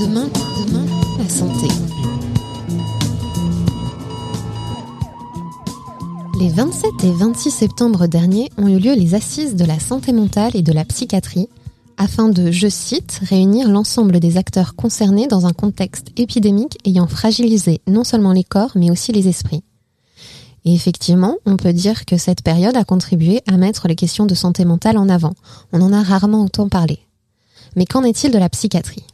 Demain, 0.00 0.28
demain, 0.66 0.84
la 1.18 1.28
santé. 1.28 1.68
Les 6.40 6.48
27 6.48 7.04
et 7.04 7.12
26 7.12 7.50
septembre 7.52 8.08
dernier 8.08 8.50
ont 8.58 8.66
eu 8.66 8.80
lieu 8.80 8.94
les 8.94 9.14
assises 9.14 9.54
de 9.54 9.64
la 9.64 9.78
santé 9.78 10.12
mentale 10.12 10.56
et 10.56 10.62
de 10.62 10.72
la 10.72 10.84
psychiatrie 10.84 11.48
afin 11.96 12.28
de, 12.28 12.50
je 12.50 12.66
cite, 12.66 13.20
réunir 13.22 13.68
l'ensemble 13.68 14.18
des 14.18 14.36
acteurs 14.36 14.74
concernés 14.74 15.28
dans 15.28 15.46
un 15.46 15.52
contexte 15.52 16.08
épidémique 16.16 16.76
ayant 16.84 17.06
fragilisé 17.06 17.80
non 17.86 18.02
seulement 18.02 18.32
les 18.32 18.42
corps 18.42 18.72
mais 18.74 18.90
aussi 18.90 19.12
les 19.12 19.28
esprits. 19.28 19.62
Et 20.64 20.74
effectivement, 20.74 21.36
on 21.46 21.56
peut 21.56 21.72
dire 21.72 22.04
que 22.04 22.16
cette 22.16 22.42
période 22.42 22.76
a 22.76 22.84
contribué 22.84 23.42
à 23.46 23.56
mettre 23.58 23.86
les 23.86 23.94
questions 23.94 24.26
de 24.26 24.34
santé 24.34 24.64
mentale 24.64 24.98
en 24.98 25.08
avant. 25.08 25.34
On 25.72 25.80
en 25.82 25.92
a 25.92 26.02
rarement 26.02 26.44
autant 26.44 26.68
parlé. 26.68 26.98
Mais 27.76 27.84
qu'en 27.84 28.02
est-il 28.02 28.32
de 28.32 28.38
la 28.38 28.48
psychiatrie? 28.48 29.04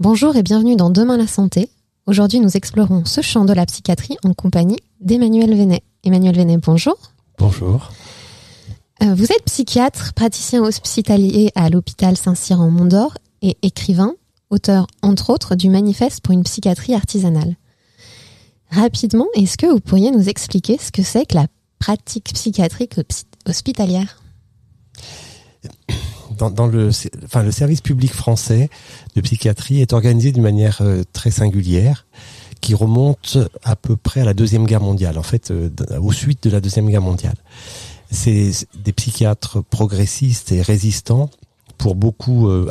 Bonjour 0.00 0.36
et 0.36 0.44
bienvenue 0.44 0.76
dans 0.76 0.90
Demain 0.90 1.16
la 1.16 1.26
santé. 1.26 1.70
Aujourd'hui, 2.06 2.38
nous 2.38 2.56
explorons 2.56 3.04
ce 3.04 3.20
champ 3.20 3.44
de 3.44 3.52
la 3.52 3.66
psychiatrie 3.66 4.16
en 4.22 4.32
compagnie 4.32 4.78
d'Emmanuel 5.00 5.52
Vénet. 5.56 5.82
Emmanuel 6.04 6.36
Vénet, 6.36 6.56
bonjour. 6.58 6.96
Bonjour. 7.36 7.90
Euh, 9.02 9.12
vous 9.12 9.24
êtes 9.24 9.42
psychiatre, 9.46 10.14
praticien 10.14 10.62
hospitalier 10.62 11.50
à 11.56 11.68
l'hôpital 11.68 12.16
Saint-Cyr 12.16 12.60
en 12.60 12.70
Mont-d'Or 12.70 13.18
et 13.42 13.58
écrivain, 13.62 14.14
auteur 14.50 14.86
entre 15.02 15.30
autres 15.30 15.56
du 15.56 15.68
manifeste 15.68 16.20
pour 16.20 16.32
une 16.32 16.44
psychiatrie 16.44 16.94
artisanale. 16.94 17.56
Rapidement, 18.70 19.26
est-ce 19.34 19.58
que 19.58 19.66
vous 19.66 19.80
pourriez 19.80 20.12
nous 20.12 20.28
expliquer 20.28 20.78
ce 20.78 20.92
que 20.92 21.02
c'est 21.02 21.26
que 21.26 21.34
la 21.34 21.48
pratique 21.80 22.32
psychiatrique 22.34 22.94
hospitalière? 23.48 24.22
Dans, 26.38 26.66
le, 26.66 26.90
enfin, 27.24 27.42
le 27.42 27.50
service 27.50 27.80
public 27.80 28.12
français 28.12 28.70
de 29.14 29.20
psychiatrie 29.20 29.80
est 29.80 29.92
organisé 29.92 30.32
d'une 30.32 30.42
manière 30.42 30.78
euh, 30.80 31.02
très 31.12 31.30
singulière 31.30 32.06
qui 32.60 32.74
remonte 32.74 33.38
à 33.62 33.76
peu 33.76 33.96
près 33.96 34.20
à 34.20 34.24
la 34.24 34.34
deuxième 34.34 34.66
guerre 34.66 34.80
mondiale, 34.80 35.18
en 35.18 35.22
fait, 35.22 35.50
euh, 35.50 35.70
aux 36.00 36.12
suites 36.12 36.42
de 36.42 36.50
la 36.50 36.60
deuxième 36.60 36.88
guerre 36.88 37.02
mondiale. 37.02 37.36
C'est 38.10 38.50
des 38.82 38.92
psychiatres 38.92 39.62
progressistes 39.62 40.50
et 40.50 40.62
résistants, 40.62 41.30
pour 41.76 41.94
beaucoup 41.94 42.48
euh, 42.48 42.68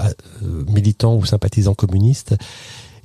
militants 0.68 1.16
ou 1.16 1.26
sympathisants 1.26 1.76
communistes, 1.76 2.36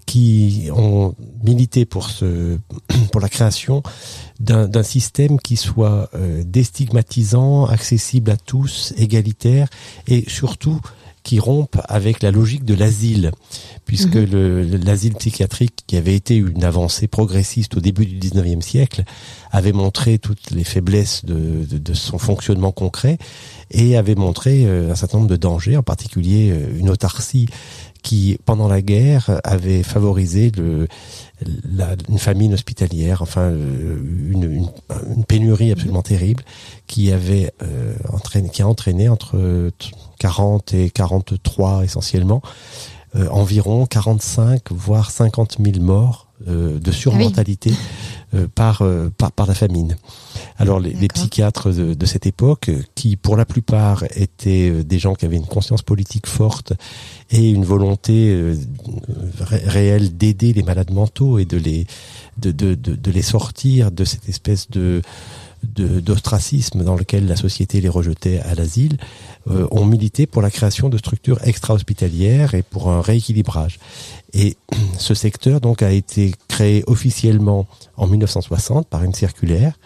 qui 0.06 0.68
ont 0.74 1.14
milité 1.42 1.84
pour 1.84 2.10
ce, 2.10 2.58
pour 3.12 3.20
la 3.20 3.28
création 3.28 3.82
d'un 4.40 4.82
système 4.82 5.38
qui 5.38 5.56
soit 5.56 6.10
euh, 6.14 6.42
déstigmatisant, 6.44 7.66
accessible 7.66 8.30
à 8.30 8.36
tous, 8.36 8.92
égalitaire 8.96 9.68
et 10.08 10.24
surtout 10.28 10.80
qui 11.22 11.38
rompe 11.38 11.80
avec 11.88 12.22
la 12.22 12.30
logique 12.30 12.64
de 12.64 12.74
l'asile, 12.74 13.30
puisque 13.84 14.16
mhm. 14.16 14.82
l'asile 14.84 15.14
psychiatrique, 15.14 15.84
qui 15.86 15.96
avait 15.96 16.14
été 16.14 16.36
une 16.36 16.64
avancée 16.64 17.06
progressiste 17.06 17.76
au 17.76 17.80
début 17.80 18.06
du 18.06 18.18
19e 18.18 18.60
siècle, 18.60 19.04
avait 19.50 19.72
montré 19.72 20.18
toutes 20.18 20.50
les 20.50 20.64
faiblesses 20.64 21.24
de, 21.24 21.64
de, 21.64 21.78
de 21.78 21.94
son 21.94 22.18
fonctionnement 22.18 22.72
concret 22.72 23.18
et 23.70 23.96
avait 23.96 24.14
montré 24.14 24.64
euh, 24.66 24.90
un 24.90 24.96
certain 24.96 25.18
nombre 25.18 25.30
de 25.30 25.36
dangers, 25.36 25.76
en 25.76 25.82
particulier 25.82 26.50
euh, 26.50 26.78
une 26.78 26.90
autarcie 26.90 27.46
qui, 28.02 28.38
pendant 28.44 28.68
la 28.68 28.82
guerre, 28.82 29.40
avait 29.44 29.82
favorisé 29.82 30.50
le, 30.56 30.88
la, 31.64 31.96
une 32.08 32.18
famine 32.18 32.54
hospitalière, 32.54 33.22
enfin 33.22 33.42
euh, 33.42 33.98
une, 34.30 34.44
une, 34.44 34.68
une 35.16 35.24
pénurie 35.24 35.72
absolument 35.72 36.02
terrible, 36.02 36.44
qui 36.86 37.12
avait 37.12 37.52
euh, 37.62 37.94
entraîné, 38.12 38.48
qui 38.48 38.62
a 38.62 38.68
entraîné 38.68 39.08
entre 39.08 39.70
40 40.18 40.74
et 40.74 40.90
43 40.90 41.84
essentiellement, 41.84 42.42
euh, 43.14 43.28
environ 43.28 43.86
45 43.86 44.72
voire 44.72 45.10
50 45.10 45.58
000 45.62 45.80
morts 45.80 46.28
de 46.46 46.90
surmortalité 46.90 47.72
ah 47.72 48.36
euh, 48.36 48.46
par, 48.54 48.82
par, 49.18 49.32
par 49.32 49.46
la 49.46 49.54
famine. 49.54 49.96
Alors 50.58 50.80
les, 50.80 50.92
les 50.94 51.08
psychiatres 51.08 51.70
de, 51.70 51.94
de, 51.94 52.06
cette 52.06 52.26
époque, 52.26 52.70
qui 52.94 53.16
pour 53.16 53.36
la 53.36 53.44
plupart 53.44 54.04
étaient 54.16 54.84
des 54.84 54.98
gens 54.98 55.14
qui 55.14 55.26
avaient 55.26 55.36
une 55.36 55.46
conscience 55.46 55.82
politique 55.82 56.26
forte 56.26 56.72
et 57.30 57.50
une 57.50 57.64
volonté 57.64 58.54
réelle 59.40 60.16
d'aider 60.16 60.52
les 60.52 60.62
malades 60.62 60.92
mentaux 60.92 61.38
et 61.38 61.44
de 61.44 61.58
les 61.58 61.86
de, 62.38 62.52
de, 62.52 62.74
de, 62.74 62.94
de 62.94 63.10
les 63.10 63.22
sortir 63.22 63.90
de 63.90 64.04
cette 64.04 64.28
espèce 64.28 64.70
de 64.70 65.02
d'ostracisme 65.64 66.82
dans 66.82 66.96
lequel 66.96 67.26
la 67.26 67.36
société 67.36 67.80
les 67.80 67.88
rejetait 67.88 68.40
à 68.40 68.54
l'asile, 68.54 68.96
euh, 69.48 69.66
ont 69.70 69.84
milité 69.84 70.26
pour 70.26 70.42
la 70.42 70.50
création 70.50 70.88
de 70.88 70.98
structures 70.98 71.38
extra-hospitalières 71.44 72.54
et 72.54 72.62
pour 72.62 72.90
un 72.90 73.00
rééquilibrage. 73.00 73.78
Et 74.34 74.56
ce 74.98 75.14
secteur 75.14 75.60
donc 75.60 75.82
a 75.82 75.92
été 75.92 76.32
créé 76.48 76.84
officiellement 76.86 77.66
en 77.96 78.06
1960 78.06 78.88
par 78.88 79.02
une 79.04 79.14
circulaire. 79.14 79.78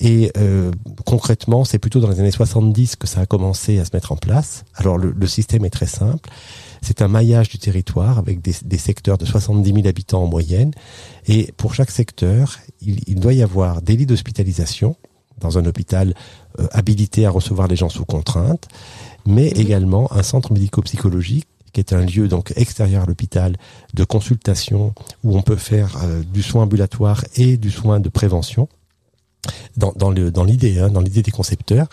Et 0.00 0.30
euh, 0.36 0.70
concrètement, 1.04 1.64
c'est 1.64 1.78
plutôt 1.78 1.98
dans 1.98 2.08
les 2.08 2.20
années 2.20 2.30
70 2.30 2.96
que 2.96 3.08
ça 3.08 3.20
a 3.20 3.26
commencé 3.26 3.80
à 3.80 3.84
se 3.84 3.90
mettre 3.92 4.12
en 4.12 4.16
place. 4.16 4.64
Alors 4.74 4.96
le, 4.96 5.10
le 5.10 5.26
système 5.26 5.64
est 5.64 5.70
très 5.70 5.86
simple. 5.86 6.30
C'est 6.82 7.02
un 7.02 7.08
maillage 7.08 7.48
du 7.48 7.58
territoire 7.58 8.18
avec 8.18 8.40
des, 8.40 8.54
des, 8.64 8.78
secteurs 8.78 9.18
de 9.18 9.24
70 9.24 9.72
000 9.72 9.88
habitants 9.88 10.22
en 10.22 10.28
moyenne. 10.28 10.70
Et 11.26 11.52
pour 11.56 11.74
chaque 11.74 11.90
secteur, 11.90 12.58
il, 12.80 13.00
il 13.08 13.18
doit 13.18 13.32
y 13.32 13.42
avoir 13.42 13.82
des 13.82 13.96
lits 13.96 14.06
d'hospitalisation 14.06 14.94
dans 15.40 15.58
un 15.58 15.66
hôpital 15.66 16.14
euh, 16.60 16.66
habilité 16.72 17.26
à 17.26 17.30
recevoir 17.30 17.68
les 17.68 17.76
gens 17.76 17.88
sous 17.88 18.04
contrainte, 18.04 18.68
mais 19.26 19.48
également 19.48 20.12
un 20.12 20.22
centre 20.22 20.52
médico-psychologique 20.52 21.46
qui 21.78 21.94
est 21.94 21.96
un 21.96 22.04
lieu 22.04 22.26
donc 22.26 22.52
extérieur 22.56 23.04
à 23.04 23.06
l'hôpital 23.06 23.56
de 23.94 24.04
consultation 24.04 24.94
où 25.22 25.36
on 25.36 25.42
peut 25.42 25.56
faire 25.56 25.96
euh, 26.02 26.22
du 26.22 26.42
soin 26.42 26.64
ambulatoire 26.64 27.24
et 27.36 27.56
du 27.56 27.70
soin 27.70 28.00
de 28.00 28.08
prévention 28.08 28.68
dans, 29.76 29.92
dans 29.92 30.10
l'idée, 30.10 30.30
dans 30.32 30.44
l'idée 30.44 30.78
hein, 30.80 30.88
dans 30.88 31.00
l'idée 31.00 31.22
des 31.22 31.30
concepteurs. 31.30 31.86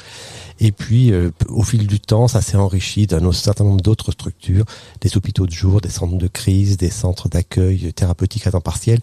Et 0.60 0.72
puis, 0.72 1.12
euh, 1.12 1.30
au 1.50 1.62
fil 1.64 1.86
du 1.86 2.00
temps, 2.00 2.28
ça 2.28 2.42
s'est 2.42 2.58
enrichi 2.58 3.06
d'un 3.06 3.32
certain 3.32 3.64
nombre 3.66 3.82
d'autres 3.82 4.12
structures, 4.12 4.66
des 5.02 5.18
hôpitaux 5.18 5.46
de 5.46 5.52
jour, 5.52 5.82
des 5.82 5.90
centres 5.90 6.18
de 6.18 6.28
crise, 6.28 6.78
des 6.78 6.90
centres 6.90 7.30
d'accueil 7.30 7.94
thérapeutique 7.94 8.48
à 8.48 8.52
temps 8.52 8.62
partiel, 8.62 9.00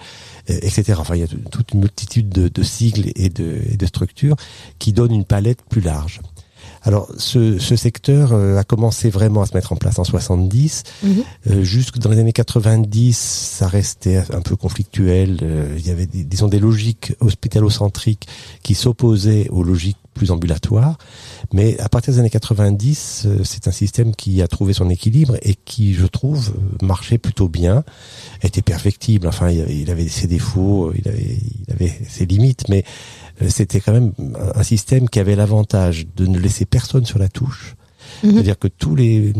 euh, 0.50 0.58
etc. 0.62 0.94
Enfin, 0.98 1.14
il 1.14 1.20
y 1.20 1.24
a 1.24 1.28
toute 1.28 1.72
une 1.74 1.80
multitude 1.80 2.28
de, 2.28 2.48
de 2.48 2.62
sigles 2.64 3.12
et 3.14 3.28
de 3.28 3.86
structures 3.86 4.36
qui 4.80 4.92
donnent 4.92 5.14
une 5.14 5.26
palette 5.26 5.62
plus 5.68 5.80
large. 5.80 6.20
Alors, 6.82 7.08
ce, 7.16 7.58
ce 7.58 7.76
secteur 7.76 8.32
euh, 8.32 8.58
a 8.58 8.64
commencé 8.64 9.08
vraiment 9.08 9.42
à 9.42 9.46
se 9.46 9.54
mettre 9.54 9.72
en 9.72 9.76
place 9.76 9.98
en 9.98 10.04
70. 10.04 10.82
Mhm. 11.02 11.24
Euh, 11.50 11.62
jusque 11.62 11.98
dans 11.98 12.10
les 12.10 12.18
années 12.18 12.32
90, 12.32 13.16
ça 13.16 13.68
restait 13.68 14.22
un 14.32 14.40
peu 14.40 14.56
conflictuel. 14.56 15.38
Euh, 15.42 15.76
il 15.78 15.86
y 15.86 15.90
avait, 15.90 16.06
des, 16.06 16.24
disons, 16.24 16.48
des 16.48 16.58
logiques 16.58 17.14
hospitalocentriques 17.20 18.26
qui 18.62 18.74
s'opposaient 18.74 19.48
aux 19.50 19.62
logiques 19.62 19.96
plus 20.14 20.30
ambulatoires. 20.30 20.98
Mais 21.52 21.78
à 21.80 21.88
partir 21.88 22.14
des 22.14 22.20
années 22.20 22.30
90, 22.30 23.26
c'est 23.44 23.68
un 23.68 23.72
système 23.72 24.14
qui 24.14 24.42
a 24.42 24.48
trouvé 24.48 24.72
son 24.72 24.88
équilibre 24.90 25.36
et 25.42 25.54
qui, 25.54 25.94
je 25.94 26.06
trouve, 26.06 26.52
marchait 26.82 27.18
plutôt 27.18 27.48
bien, 27.48 27.84
était 28.42 28.62
perfectible. 28.62 29.26
Enfin, 29.26 29.50
il 29.50 29.90
avait 29.90 30.08
ses 30.08 30.26
défauts, 30.26 30.92
il 30.96 31.08
avait, 31.08 31.38
il 31.66 31.72
avait 31.72 31.92
ses 32.08 32.26
limites, 32.26 32.68
mais 32.68 32.84
euh, 33.40 33.48
c'était 33.48 33.80
quand 33.80 33.92
même 33.92 34.12
un 34.54 34.62
système 34.62 35.08
qui 35.08 35.20
avait 35.20 35.36
l'avantage 35.36 36.06
de 36.16 36.26
ne 36.26 36.38
laisser 36.38 36.64
personne 36.64 37.04
sur 37.06 37.18
la 37.18 37.28
touche. 37.28 37.76
Mhm. 38.22 38.32
C'est-à-dire 38.32 38.58
que 38.58 38.68
tous 38.68 38.94
les 38.94 39.32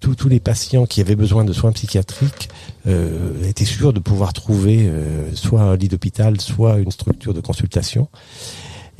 tous, 0.00 0.14
tous 0.14 0.28
les 0.28 0.40
patients 0.40 0.86
qui 0.86 1.00
avaient 1.00 1.16
besoin 1.16 1.44
de 1.44 1.52
soins 1.52 1.72
psychiatriques 1.72 2.48
euh, 2.86 3.46
étaient 3.46 3.66
sûrs 3.66 3.92
de 3.92 4.00
pouvoir 4.00 4.32
trouver 4.32 4.86
euh, 4.88 5.34
soit 5.34 5.60
un 5.60 5.76
lit 5.76 5.88
d'hôpital, 5.88 6.40
soit 6.40 6.78
une 6.78 6.90
structure 6.90 7.34
de 7.34 7.40
consultation. 7.40 8.08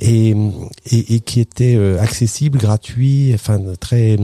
Et, 0.00 0.30
et, 0.86 1.14
et 1.14 1.20
qui 1.20 1.40
était 1.40 1.76
euh, 1.76 2.00
accessible, 2.00 2.58
gratuit, 2.58 3.32
enfin 3.34 3.60
très 3.78 4.16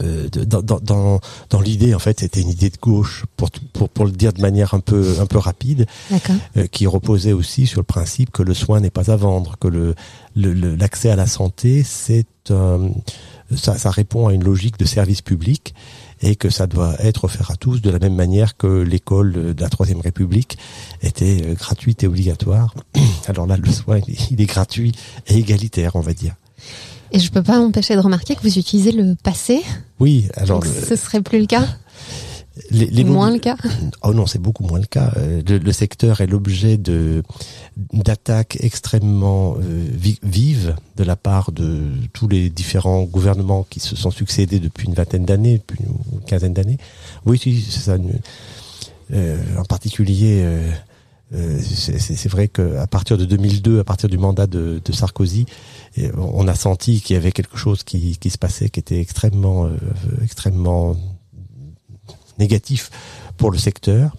euh, 0.00 0.28
dans, 0.28 0.62
dans, 0.62 1.20
dans, 1.50 1.60
l'idée, 1.60 1.94
en 1.94 1.98
fait, 1.98 2.20
c'était 2.20 2.40
une 2.40 2.48
idée 2.48 2.70
de 2.70 2.78
gauche, 2.80 3.24
pour, 3.36 3.50
pour, 3.72 3.88
pour 3.88 4.04
le 4.06 4.12
dire 4.12 4.32
de 4.32 4.40
manière 4.40 4.74
un 4.74 4.80
peu, 4.80 5.16
un 5.20 5.26
peu 5.26 5.38
rapide, 5.38 5.86
euh, 6.56 6.66
qui 6.66 6.86
reposait 6.86 7.32
aussi 7.32 7.66
sur 7.66 7.80
le 7.80 7.84
principe 7.84 8.30
que 8.30 8.42
le 8.42 8.54
soin 8.54 8.80
n'est 8.80 8.90
pas 8.90 9.10
à 9.10 9.16
vendre, 9.16 9.56
que 9.58 9.68
le, 9.68 9.94
l'accès 10.34 11.10
à 11.10 11.16
la 11.16 11.26
santé, 11.26 11.82
c'est 11.84 12.24
ça, 12.46 13.76
ça 13.78 13.90
répond 13.90 14.28
à 14.28 14.32
une 14.32 14.44
logique 14.44 14.78
de 14.78 14.84
service 14.84 15.20
public 15.20 15.74
et 16.22 16.36
que 16.36 16.50
ça 16.50 16.66
doit 16.66 16.94
être 17.00 17.24
offert 17.24 17.50
à 17.50 17.56
tous 17.56 17.80
de 17.80 17.90
la 17.90 17.98
même 17.98 18.14
manière 18.14 18.56
que 18.56 18.66
l'école 18.66 19.54
de 19.54 19.60
la 19.60 19.68
Troisième 19.68 20.00
République 20.00 20.58
était 21.02 21.42
euh, 21.44 21.54
gratuite 21.54 22.02
et 22.04 22.06
obligatoire. 22.06 22.74
Alors 23.26 23.46
là, 23.46 23.56
le 23.56 23.70
soin, 23.70 24.00
il 24.30 24.40
est 24.40 24.46
gratuit 24.46 24.92
et 25.26 25.36
égalitaire, 25.36 25.96
on 25.96 26.00
va 26.00 26.14
dire. 26.14 26.34
Et 27.12 27.18
je 27.18 27.30
peux 27.30 27.42
pas 27.42 27.58
m'empêcher 27.58 27.94
de 27.94 28.00
remarquer 28.00 28.34
que 28.34 28.40
vous 28.40 28.58
utilisez 28.58 28.92
le 28.92 29.14
passé? 29.22 29.62
Oui, 30.00 30.28
alors. 30.34 30.64
ce 30.64 30.96
serait 30.96 31.20
plus 31.20 31.40
le 31.40 31.46
cas? 31.46 31.66
Les, 32.70 33.04
moins 33.04 33.30
le 33.30 33.38
cas 33.38 33.56
Oh 34.02 34.12
non, 34.12 34.26
c'est 34.26 34.38
beaucoup 34.38 34.64
moins 34.64 34.78
le 34.78 34.86
cas. 34.86 35.12
Euh, 35.16 35.42
le, 35.42 35.72
secteur 35.72 36.20
est 36.20 36.26
l'objet 36.26 36.76
de 36.76 37.22
d'attaques 37.76 38.58
extrêmement 38.60 39.56
euh, 39.58 39.88
vives 40.22 40.76
de 40.96 41.04
la 41.04 41.16
part 41.16 41.52
de 41.52 41.88
tous 42.12 42.28
les 42.28 42.50
différents 42.50 43.04
gouvernements 43.04 43.66
qui 43.68 43.80
se 43.80 43.96
sont 43.96 44.10
succédés 44.10 44.58
depuis 44.58 44.86
une 44.86 44.94
vingtaine 44.94 45.24
d'années, 45.24 45.58
depuis 45.58 45.78
une 45.80 46.20
quinzaine 46.24 46.52
d'années. 46.52 46.78
Oui, 47.24 47.38
c'est 47.38 47.80
ça. 47.80 47.96
Euh, 49.12 49.38
en 49.58 49.64
particulier, 49.64 50.46
c'est 51.32 52.28
vrai 52.28 52.48
qu'à 52.48 52.86
partir 52.86 53.16
de 53.16 53.24
2002, 53.24 53.80
à 53.80 53.84
partir 53.84 54.10
du 54.10 54.18
mandat 54.18 54.46
de, 54.46 54.80
de 54.84 54.92
Sarkozy, 54.92 55.46
on 56.16 56.46
a 56.48 56.54
senti 56.54 57.00
qu'il 57.00 57.14
y 57.14 57.16
avait 57.16 57.32
quelque 57.32 57.56
chose 57.56 57.82
qui, 57.82 58.18
qui 58.18 58.30
se 58.30 58.38
passait, 58.38 58.68
qui 58.68 58.80
était 58.80 59.00
extrêmement, 59.00 59.68
extrêmement 60.22 60.96
négatif 62.42 62.90
pour 63.36 63.50
le 63.50 63.58
secteur. 63.58 64.16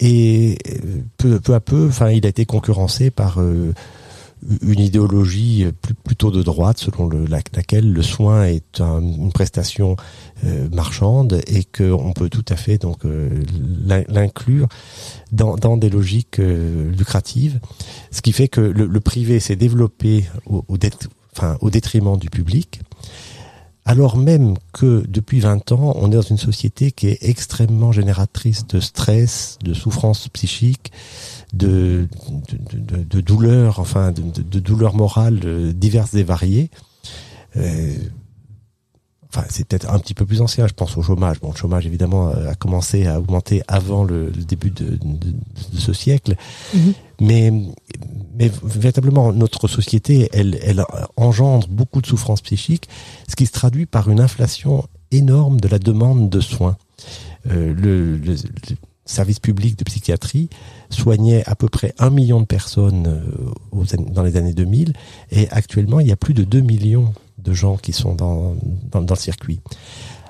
Et 0.00 0.58
euh, 0.68 1.38
peu, 1.38 1.54
à 1.54 1.60
peu, 1.60 1.86
enfin, 1.88 2.10
il 2.10 2.26
a 2.26 2.28
été 2.28 2.44
concurrencé 2.44 3.10
par 3.10 3.40
euh, 3.40 3.72
une 4.60 4.80
idéologie 4.80 5.66
plutôt 6.04 6.32
de 6.32 6.42
droite, 6.42 6.78
selon 6.78 7.08
le, 7.08 7.24
laquelle 7.26 7.92
le 7.92 8.02
soin 8.02 8.44
est 8.44 8.80
une 8.80 9.30
prestation 9.32 9.94
euh, 10.44 10.68
marchande 10.72 11.40
et 11.46 11.62
qu'on 11.62 12.12
peut 12.12 12.28
tout 12.28 12.44
à 12.48 12.56
fait 12.56 12.78
donc 12.78 13.02
l'inclure 14.08 14.66
dans, 15.30 15.76
des 15.76 15.88
logiques 15.88 16.38
lucratives, 16.38 17.60
ce 18.10 18.20
qui 18.20 18.32
fait 18.32 18.48
que 18.48 18.60
le, 18.60 19.00
privé 19.00 19.38
s'est 19.38 19.54
développé 19.54 20.24
au 20.46 21.70
détriment 21.70 22.18
du 22.18 22.28
public 22.28 22.80
alors 23.84 24.16
même 24.16 24.54
que 24.72 25.04
depuis 25.08 25.40
20 25.40 25.72
ans, 25.72 25.94
on 25.96 26.10
est 26.12 26.14
dans 26.14 26.22
une 26.22 26.38
société 26.38 26.92
qui 26.92 27.08
est 27.08 27.18
extrêmement 27.22 27.90
génératrice 27.90 28.66
de 28.66 28.78
stress, 28.78 29.58
de 29.64 29.74
souffrance 29.74 30.28
psychique, 30.28 30.92
de, 31.52 32.06
de, 32.72 33.20
douleurs, 33.20 33.80
enfin 33.80 34.12
de, 34.12 34.60
douleurs 34.60 34.94
morales 34.94 35.40
euh, 35.44 35.72
diverses 35.72 36.14
et 36.14 36.22
variées. 36.22 36.70
Euh, 37.56 37.94
enfin 39.34 39.46
c'est 39.48 39.66
peut-être 39.66 39.90
un 39.90 39.98
petit 39.98 40.14
peu 40.14 40.26
plus 40.26 40.40
ancien, 40.40 40.66
je 40.66 40.74
pense 40.74 40.96
au 40.96 41.02
chômage. 41.02 41.40
Bon, 41.40 41.50
le 41.50 41.56
chômage 41.56 41.86
évidemment 41.86 42.28
a 42.28 42.54
commencé 42.54 43.06
à 43.06 43.18
augmenter 43.18 43.62
avant 43.68 44.04
le, 44.04 44.30
début 44.30 44.70
de, 44.70 44.98
ce 45.78 45.92
siècle, 45.92 46.36
mhm. 46.74 46.92
mais 47.20 47.52
mais 48.34 48.50
véritablement 48.62 49.32
notre 49.32 49.68
société, 49.68 50.28
elle, 50.32 50.58
elle 50.62 50.84
engendre 51.16 51.68
beaucoup 51.68 52.00
de 52.00 52.06
souffrances 52.06 52.40
psychiques, 52.40 52.88
ce 53.28 53.36
qui 53.36 53.46
se 53.46 53.52
traduit 53.52 53.86
par 53.86 54.10
une 54.10 54.20
inflation 54.20 54.84
énorme 55.10 55.60
de 55.60 55.68
la 55.68 55.78
demande 55.78 56.30
de 56.30 56.40
soins. 56.40 56.76
Euh, 57.50 57.74
le, 57.74 58.16
le, 58.16 58.36
service 59.04 59.40
public 59.40 59.78
de 59.78 59.84
psychiatrie 59.84 60.48
soignait 60.90 61.42
à 61.46 61.54
peu 61.54 61.68
près 61.68 61.94
un 61.98 62.10
million 62.10 62.40
de 62.40 62.46
personnes 62.46 63.06
euh, 63.06 63.84
dans 63.98 64.22
les 64.22 64.36
années 64.36 64.52
2000 64.52 64.92
et 65.30 65.48
actuellement 65.50 66.00
il 66.00 66.06
y 66.06 66.12
a 66.12 66.16
plus 66.16 66.34
de 66.34 66.44
2 66.44 66.60
millions 66.60 67.12
de 67.38 67.52
gens 67.52 67.76
qui 67.76 67.92
sont 67.92 68.14
dans, 68.14 68.54
dans, 68.92 69.00
le 69.00 69.16
circuit. 69.16 69.60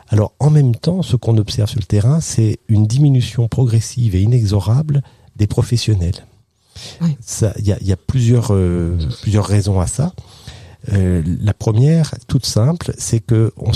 Alors 0.09 0.33
en 0.39 0.51
même 0.51 0.75
temps, 0.75 1.03
ce 1.03 1.17
qu'on 1.17 1.37
observe 1.37 1.69
sur 1.69 1.81
le 1.81 1.87
terrain, 1.87 2.21
c'est 2.21 2.59
une 2.69 2.87
diminution 2.87 3.49
progressive 3.49 4.15
et 4.15 4.23
inexorable 4.23 5.03
des 5.37 5.47
professionnels. 5.47 6.27
Il 7.03 7.67
y, 7.67 7.73
a, 7.73 7.83
y 7.83 7.93
a, 7.93 7.97
plusieurs, 7.97 8.49
euh, 8.55 8.99
plusieurs 9.21 9.45
raisons 9.45 9.81
à 9.81 9.87
ça. 9.87 10.13
Euh, 10.93 11.23
la 11.41 11.55
première, 11.55 12.15
toute 12.27 12.47
simple, 12.47 12.93
c'est 12.99 13.21
que 13.21 13.53
on, 13.57 13.73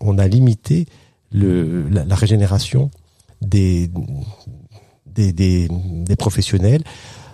on, 0.00 0.18
a 0.18 0.28
limité 0.28 0.86
le, 1.32 1.88
la, 1.88 2.14
régénération 2.14 2.90
des, 3.40 3.90
des, 5.06 5.32
des, 5.32 5.68
des 5.70 6.16
professionnels 6.16 6.82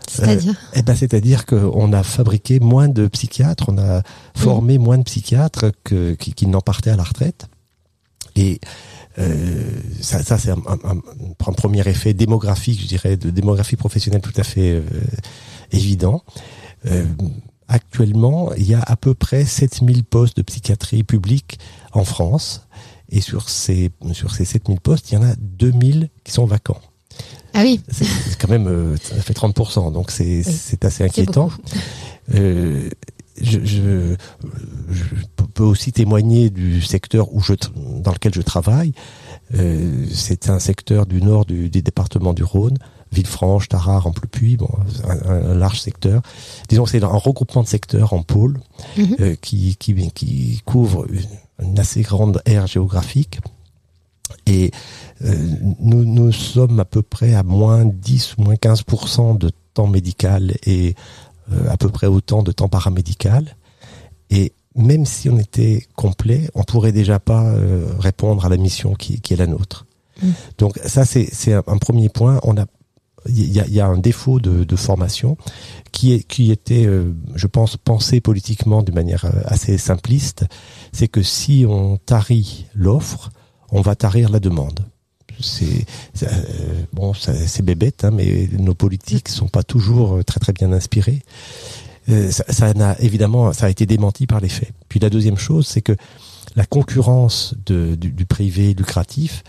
c'est-à-dire 0.08 0.52
euh, 0.52 0.76
eh 0.76 0.82
ben, 0.82 0.94
C'est-à-dire 0.94 1.46
qu'on 1.46 1.92
a 1.92 2.02
fabriqué 2.02 2.60
moins 2.60 2.88
de 2.88 3.08
psychiatres, 3.08 3.66
on 3.68 3.78
a 3.78 4.02
formé 4.36 4.78
moins 4.78 4.98
de 4.98 5.02
psychiatres 5.02 5.72
que, 5.84 6.14
qui, 6.14 6.32
qui 6.32 6.46
n'en 6.46 6.60
partaient 6.60 6.90
à 6.90 6.96
la 6.96 7.02
retraite. 7.02 7.46
Et 8.36 8.60
euh, 9.18 9.70
ça, 10.00 10.22
ça 10.22 10.38
c'est 10.38 10.50
un, 10.50 10.62
un, 10.84 10.96
un, 10.96 11.52
premier 11.52 11.86
effet 11.88 12.12
démographique, 12.12 12.80
je 12.80 12.86
dirais, 12.86 13.16
de 13.16 13.30
démographie 13.30 13.76
professionnelle 13.76 14.20
tout 14.20 14.32
à 14.36 14.44
fait 14.44 14.72
euh, 14.72 14.82
évident. 15.72 16.22
Euh, 16.86 17.06
actuellement, 17.66 18.52
il 18.54 18.68
y 18.68 18.74
a 18.74 18.82
à 18.82 18.96
peu 18.96 19.14
près 19.14 19.44
7000 19.44 20.04
postes 20.04 20.36
de 20.36 20.42
psychiatrie 20.42 21.02
publique 21.02 21.58
en 21.92 22.04
France. 22.04 22.68
Et 23.10 23.20
sur 23.20 23.48
ces, 23.48 23.90
sur 24.12 24.32
ces 24.32 24.44
7000 24.44 24.80
postes, 24.80 25.10
il 25.10 25.14
y 25.14 25.18
en 25.18 25.22
a 25.22 25.34
2000 25.36 26.10
qui 26.24 26.32
sont 26.32 26.44
vacants. 26.44 26.80
Ah 27.54 27.62
oui. 27.62 27.80
C'est 27.90 28.38
quand 28.38 28.48
même, 28.48 28.66
euh, 28.66 28.96
ça 28.96 29.14
fait 29.22 29.32
30%, 29.36 29.92
donc 29.92 30.10
c'est 30.10 30.42
c'est 30.42 30.84
assez 30.84 31.04
inquiétant. 31.04 31.50
Euh, 32.34 32.90
je, 33.40 33.60
je, 33.64 34.16
je, 34.90 35.04
peux 35.54 35.64
aussi 35.64 35.92
témoigner 35.92 36.50
du 36.50 36.82
secteur 36.82 37.32
où 37.32 37.40
je, 37.40 37.54
dans 37.74 38.12
lequel 38.12 38.34
je 38.34 38.42
travaille. 38.42 38.92
Euh, 39.54 40.06
c'est 40.12 40.50
un 40.50 40.58
secteur 40.58 41.06
du 41.06 41.22
nord 41.22 41.46
du, 41.46 41.70
du 41.70 41.82
département 41.82 42.34
du 42.34 42.42
Rhône, 42.42 42.76
Villefranche, 43.12 43.68
Tarare, 43.68 44.06
Amplepuis, 44.06 44.56
bon, 44.56 44.68
un, 45.04 45.30
un, 45.30 45.54
large 45.54 45.80
secteur. 45.80 46.20
Disons 46.68 46.84
c'est 46.84 47.02
un 47.02 47.08
regroupement 47.08 47.62
de 47.62 47.68
secteurs 47.68 48.12
en 48.12 48.22
pôle 48.22 48.60
mhm. 48.98 49.16
euh, 49.20 49.34
qui, 49.40 49.76
qui, 49.76 50.10
qui 50.10 50.60
couvre 50.64 51.06
une, 51.10 51.24
une 51.62 51.78
assez 51.78 52.02
grande 52.02 52.42
aire 52.44 52.66
géographique. 52.66 53.40
Et 54.46 54.70
euh, 55.24 55.34
nous, 55.80 56.04
nous 56.04 56.32
sommes 56.32 56.80
à 56.80 56.84
peu 56.84 57.02
près 57.02 57.34
à 57.34 57.42
moins 57.42 57.84
10 57.84 58.36
ou 58.38 58.42
moins 58.42 58.54
15% 58.54 59.38
de 59.38 59.50
temps 59.74 59.86
médical 59.86 60.54
et 60.64 60.94
euh, 61.52 61.70
à 61.70 61.76
peu 61.76 61.88
près 61.88 62.06
autant 62.06 62.42
de 62.42 62.52
temps 62.52 62.68
paramédical. 62.68 63.56
Et 64.30 64.52
même 64.74 65.06
si 65.06 65.30
on 65.30 65.38
était 65.38 65.86
complet, 65.94 66.50
on 66.54 66.64
pourrait 66.64 66.92
déjà 66.92 67.18
pas 67.18 67.44
euh, 67.44 67.86
répondre 67.98 68.44
à 68.44 68.48
la 68.48 68.56
mission 68.56 68.94
qui, 68.94 69.20
qui 69.20 69.32
est 69.32 69.36
la 69.36 69.46
nôtre. 69.46 69.86
Mm. 70.22 70.30
Donc 70.58 70.78
ça, 70.84 71.04
c'est 71.04 71.52
un, 71.52 71.62
un 71.66 71.78
premier 71.78 72.08
point. 72.08 72.40
On 72.42 72.56
a 72.56 72.66
il 73.28 73.52
y 73.52 73.60
a, 73.60 73.66
y 73.66 73.80
a, 73.80 73.86
un 73.86 73.98
défaut 73.98 74.40
de, 74.40 74.64
de, 74.64 74.76
formation 74.76 75.36
qui, 75.92 76.12
est, 76.12 76.22
qui 76.22 76.50
était, 76.50 76.88
je 77.34 77.46
pense, 77.46 77.76
pensé 77.76 78.20
politiquement 78.20 78.82
de 78.82 78.92
manière 78.92 79.26
assez 79.46 79.78
simpliste. 79.78 80.44
C'est 80.92 81.08
que 81.08 81.22
si 81.22 81.64
on 81.68 81.96
tarit 81.98 82.66
l'offre, 82.74 83.30
on 83.70 83.80
va 83.80 83.94
tarir 83.94 84.30
la 84.30 84.40
demande 84.40 84.86
c'est 85.40 85.86
euh, 86.22 86.82
bon, 86.92 87.12
c'est 87.14 87.62
bébête, 87.62 88.04
hein, 88.04 88.10
mais 88.12 88.48
nos 88.58 88.74
politiques 88.74 89.28
sont 89.28 89.48
pas 89.48 89.62
toujours 89.62 90.16
euh, 90.16 90.22
très 90.22 90.40
très 90.40 90.52
bien 90.52 90.72
inspirés. 90.72 91.22
Euh, 92.08 92.30
ça, 92.30 92.72
n'a 92.74 92.96
évidemment, 93.00 93.52
ça 93.52 93.66
a 93.66 93.68
été 93.68 93.86
démenti 93.86 94.26
par 94.26 94.40
les 94.40 94.48
faits. 94.48 94.72
Puis 94.88 95.00
la 95.00 95.10
deuxième 95.10 95.38
chose, 95.38 95.66
c'est 95.66 95.82
que 95.82 95.96
la 96.54 96.64
concurrence 96.64 97.54
de, 97.66 97.96
du, 97.96 98.24
privé 98.24 98.72
lucratif 98.72 99.42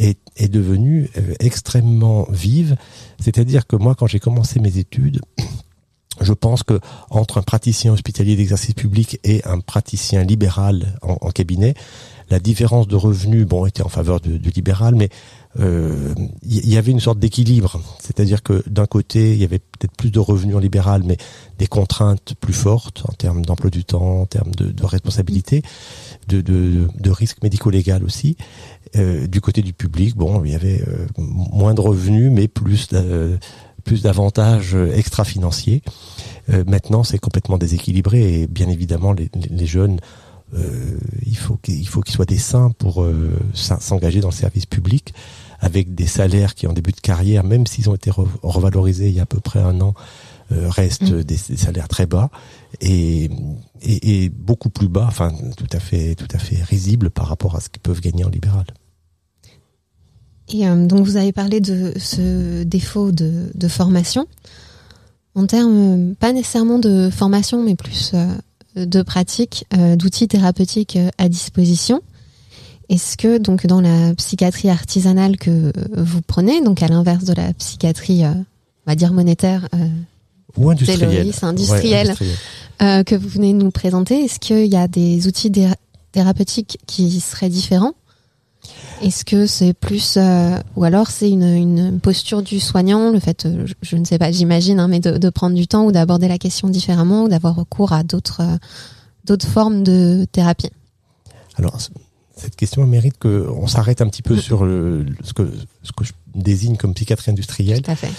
est, 0.00 0.18
est 0.36 0.48
devenue 0.48 1.10
extrêmement 1.38 2.26
vive. 2.30 2.76
C'est-à-dire 3.20 3.66
que 3.66 3.76
moi, 3.76 3.94
quand 3.94 4.06
j'ai 4.06 4.20
commencé 4.20 4.60
mes 4.60 4.78
études, 4.78 5.20
je 6.20 6.32
pense 6.32 6.62
que 6.62 6.80
entre 7.10 7.38
un 7.38 7.42
praticien 7.42 7.92
hospitalier 7.92 8.36
d'exercice 8.36 8.74
public 8.74 9.20
et 9.24 9.44
un 9.44 9.60
praticien 9.60 10.24
libéral 10.24 10.98
en, 11.02 11.16
en 11.20 11.30
cabinet, 11.30 11.74
la 12.30 12.38
différence 12.38 12.86
de 12.86 12.96
revenus, 12.96 13.46
bon, 13.46 13.66
était 13.66 13.82
en 13.82 13.88
faveur 13.88 14.20
du, 14.20 14.38
libéral, 14.38 14.94
mais 14.94 15.08
il 15.56 15.64
euh, 15.64 16.14
y, 16.44 16.76
avait 16.76 16.92
une 16.92 17.00
sorte 17.00 17.18
d'équilibre, 17.18 17.80
c'est-à-dire 17.98 18.44
que 18.44 18.62
d'un 18.68 18.86
côté, 18.86 19.32
il 19.32 19.38
y 19.38 19.44
avait 19.44 19.58
peut-être 19.58 19.96
plus 19.96 20.12
de 20.12 20.20
revenus 20.20 20.54
en 20.54 20.60
libéral, 20.60 21.02
mais 21.04 21.16
des 21.58 21.66
contraintes 21.66 22.34
plus 22.40 22.52
fortes 22.52 23.02
en 23.08 23.12
termes 23.12 23.44
d'emploi 23.44 23.68
du 23.68 23.84
temps, 23.84 24.20
en 24.20 24.26
termes 24.26 24.54
de, 24.54 24.86
responsabilité, 24.86 25.62
de, 26.28 26.40
de, 26.40 27.10
risque 27.10 27.42
médico-légal 27.42 28.04
aussi. 28.04 28.36
Euh, 28.94 29.26
du 29.26 29.40
côté 29.40 29.62
du 29.62 29.72
public, 29.72 30.16
bon, 30.16 30.44
il 30.44 30.52
y 30.52 30.54
avait 30.54 30.84
euh, 30.86 31.06
moins 31.16 31.74
de 31.74 31.80
revenus, 31.80 32.30
mais 32.30 32.46
plus 32.46 32.88
plus 33.82 34.02
d'avantages 34.02 34.74
extra-financiers. 34.74 35.82
maintenant, 36.66 37.02
c'est 37.02 37.18
complètement 37.18 37.56
déséquilibré 37.56 38.42
et 38.42 38.46
bien 38.46 38.68
évidemment, 38.68 39.14
les 39.14 39.66
jeunes 39.66 40.00
euh, 40.54 40.98
il 41.24 41.36
faut 41.36 41.56
qu'il 41.56 41.86
faut 41.86 42.00
qu'ils 42.00 42.14
soient 42.14 42.24
des 42.24 42.38
saints 42.38 42.72
pour 42.78 43.02
euh, 43.02 43.30
s'engager 43.54 44.20
dans 44.20 44.28
le 44.28 44.34
service 44.34 44.66
public 44.66 45.14
avec 45.60 45.94
des 45.94 46.06
salaires 46.06 46.54
qui 46.54 46.66
en 46.66 46.72
début 46.72 46.92
de 46.92 47.00
carrière, 47.00 47.44
même 47.44 47.66
s'ils 47.66 47.88
ont 47.90 47.94
été 47.94 48.10
revalorisés 48.10 49.08
il 49.08 49.14
y 49.14 49.20
a 49.20 49.24
à 49.24 49.26
peu 49.26 49.40
près 49.40 49.60
un 49.60 49.80
an, 49.80 49.94
euh, 50.52 50.68
restent 50.68 51.12
mm. 51.12 51.22
des, 51.22 51.36
salaires 51.36 51.86
très 51.86 52.06
bas 52.06 52.30
et, 52.80 53.30
et, 53.82 54.24
et, 54.24 54.28
beaucoup 54.28 54.70
plus 54.70 54.88
bas, 54.88 55.04
enfin 55.06 55.32
tout 55.56 55.68
à 55.72 55.78
fait 55.78 56.14
tout 56.14 56.28
à 56.32 56.38
fait 56.38 56.62
risibles 56.62 57.10
par 57.10 57.26
rapport 57.26 57.54
à 57.54 57.60
ce 57.60 57.68
qu'ils 57.68 57.82
peuvent 57.82 58.00
gagner 58.00 58.24
en 58.24 58.30
libéral. 58.30 58.66
Et 60.52 60.66
donc 60.66 61.06
vous 61.06 61.16
avez 61.16 61.30
parlé 61.30 61.60
de 61.60 61.92
ce 61.96 62.64
défaut 62.64 63.12
de, 63.12 63.52
de 63.54 63.68
formation 63.68 64.26
en 65.36 65.46
termes 65.46 66.16
pas 66.16 66.32
nécessairement 66.32 66.80
de 66.80 67.08
formation, 67.08 67.62
mais 67.62 67.76
plus 67.76 68.12
de 68.76 69.02
pratiques, 69.02 69.66
euh, 69.74 69.96
d'outils 69.96 70.28
thérapeutiques 70.28 70.96
euh, 70.96 71.10
à 71.18 71.28
disposition. 71.28 72.02
Est-ce 72.90 73.16
que 73.16 73.38
donc 73.38 73.68
dans 73.68 73.80
la 73.80 74.12
psychiatrie 74.16 74.68
artisanale 74.68 75.36
que 75.36 75.72
vous 75.96 76.22
prenez, 76.22 76.60
donc 76.60 76.82
à 76.82 76.88
l'inverse 76.88 77.22
de 77.22 77.32
la 77.32 77.52
psychiatrie, 77.54 78.24
euh, 78.24 78.32
on 78.32 78.90
va 78.90 78.96
dire 78.96 79.12
monétaire, 79.12 79.68
euh, 79.76 79.86
ou 80.56 80.70
industrielle, 80.70 81.32
industrielle, 81.42 82.14
euh, 82.82 83.04
que 83.04 83.14
vous 83.14 83.28
venez 83.28 83.52
de 83.52 83.58
nous 83.58 83.70
présenter, 83.70 84.24
est-ce 84.24 84.40
qu'il 84.40 84.66
y 84.66 84.76
a 84.76 84.88
des 84.88 85.28
outils 85.28 85.52
thérapeutiques 86.10 86.78
qui 86.88 87.20
seraient 87.20 87.48
différents 87.48 87.94
Est-ce 89.02 89.24
que 89.24 89.46
c'est 89.46 89.72
plus, 89.72 90.16
euh, 90.16 90.58
ou 90.76 90.84
alors 90.84 91.08
c'est 91.08 91.30
une, 91.30 91.42
une, 91.42 92.00
posture 92.00 92.42
du 92.42 92.60
soignant, 92.60 93.10
le 93.10 93.18
fait, 93.18 93.46
euh, 93.46 93.66
je, 93.66 93.74
je 93.82 93.96
ne 93.96 94.04
sais 94.04 94.18
pas, 94.18 94.30
j'imagine, 94.30 94.78
hein, 94.78 94.88
mais 94.88 95.00
de, 95.00 95.16
de, 95.16 95.30
prendre 95.30 95.56
du 95.56 95.66
temps 95.66 95.86
ou 95.86 95.92
d'aborder 95.92 96.28
la 96.28 96.38
question 96.38 96.68
différemment 96.68 97.24
ou 97.24 97.28
d'avoir 97.28 97.56
recours 97.56 97.92
à 97.92 98.02
d'autres 98.02 98.42
d'autres 99.24 99.46
formes 99.46 99.82
de 99.82 100.26
thérapie? 100.32 100.70
Alors 101.56 101.78
cette 102.40 102.56
question 102.56 102.86
mérite 102.86 103.18
qu'on 103.18 103.66
s'arrête 103.66 104.00
un 104.00 104.08
petit 104.08 104.22
peu 104.22 104.34
mm. 104.34 104.40
sur 104.40 104.64
le, 104.64 105.06
ce, 105.22 105.32
que, 105.34 105.50
ce 105.82 105.92
que 105.92 106.04
je 106.04 106.12
désigne 106.34 106.76
comme 106.76 106.94
psychiatrie 106.94 107.30
industrielle. 107.30 107.82
Tout 107.82 107.90
à 107.90 107.96
fait. 107.96 108.10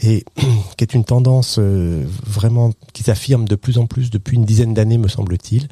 Et 0.00 0.24
qui 0.76 0.84
est 0.84 0.94
une 0.94 1.04
tendance 1.04 1.56
euh, 1.58 2.04
vraiment 2.24 2.72
qui 2.92 3.02
s'affirme 3.02 3.46
de 3.46 3.54
plus 3.54 3.78
en 3.78 3.86
plus 3.86 4.10
depuis 4.10 4.36
une 4.36 4.44
dizaine 4.44 4.72
d'années, 4.72 4.98
me 4.98 5.08
semble-t-il, 5.08 5.68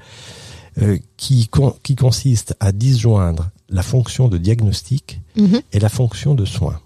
euh, 0.83 0.99
qui, 1.17 1.49
qui 1.83 1.97
consiste 1.97 2.55
à 2.61 2.73
disjoindre 2.73 3.51
la 3.75 3.83
fonction 3.83 4.29
de 4.29 4.39
diagnostic 4.39 5.21
mm-hmm. 5.37 5.63
et 5.73 5.81
la 5.81 5.89
fonction 5.89 6.35
de 6.35 6.45
soin. 6.45 6.81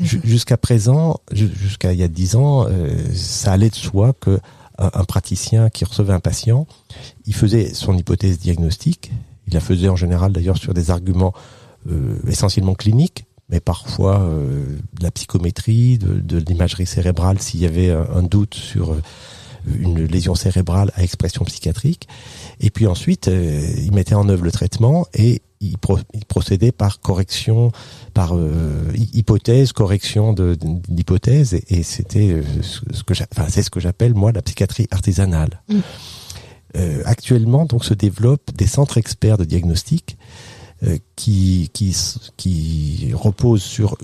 Jusqu'à 0.00 0.56
présent, 0.56 1.20
jusqu'à 1.30 1.92
il 1.92 1.98
y 1.98 2.02
a 2.02 2.08
dix 2.08 2.34
ans, 2.34 2.66
euh, 2.66 2.88
ça 3.12 3.52
allait 3.52 3.68
de 3.68 3.74
soi 3.74 4.14
que 4.18 4.40
un 4.78 5.04
praticien 5.04 5.68
qui 5.68 5.84
recevait 5.84 6.14
un 6.14 6.20
patient, 6.20 6.66
il 7.26 7.34
faisait 7.34 7.74
son 7.74 7.98
hypothèse 7.98 8.38
diagnostique, 8.38 9.10
il 9.46 9.52
la 9.54 9.60
faisait 9.60 9.88
en 9.88 9.96
général 9.96 10.32
d'ailleurs 10.32 10.56
sur 10.56 10.72
des 10.72 10.90
arguments 10.90 11.34
euh, 11.90 12.18
essentiellement 12.28 12.74
cliniques, 12.74 13.24
mais 13.48 13.60
parfois 13.60 14.20
euh, 14.20 14.64
de 14.98 15.02
la 15.02 15.10
psychométrie, 15.10 15.98
de, 15.98 16.20
de 16.20 16.38
l'imagerie 16.38 16.86
cérébrale 16.86 17.40
s'il 17.40 17.60
y 17.60 17.66
avait 17.66 17.90
un, 17.90 18.22
doute 18.22 18.54
sur 18.54 18.92
euh, 18.92 19.02
une 19.78 20.04
lésion 20.04 20.34
cérébrale 20.34 20.92
à 20.94 21.02
expression 21.02 21.44
psychiatrique. 21.44 22.06
Et 22.60 22.70
puis 22.70 22.86
ensuite, 22.86 23.28
il 23.28 23.92
mettait 23.92 24.14
en 24.14 24.28
œuvre 24.28 24.44
le 24.44 24.52
traitement 24.52 25.06
et 25.14 25.42
il, 25.60 25.76
procédait 26.26 26.72
par 26.72 27.00
correction, 27.00 27.70
par 28.14 28.34
hypothèse, 29.12 29.72
correction 29.72 30.32
d'hypothèse. 30.32 31.54
Et, 31.54 31.64
et 31.68 31.82
c'était 31.82 32.42
ce 32.62 33.02
que, 33.02 33.14
enfin, 33.32 33.46
c'est 33.48 33.62
ce 33.62 33.70
que 33.70 33.80
j'appelle 33.80 34.14
moi 34.14 34.32
la 34.32 34.42
psychiatrie 34.42 34.86
artisanale. 34.90 35.62
Mmh. 35.68 35.80
Euh, 36.76 37.02
actuellement, 37.04 37.66
donc, 37.66 37.84
se 37.84 37.94
développent 37.94 38.54
des 38.54 38.66
centres 38.66 38.98
experts 38.98 39.38
de 39.38 39.44
diagnostic 39.44 40.16
euh, 40.84 40.98
qui, 41.16 41.70
qui, 41.72 41.96
qui 42.36 43.10
reposent 43.12 43.62
sur 43.62 43.96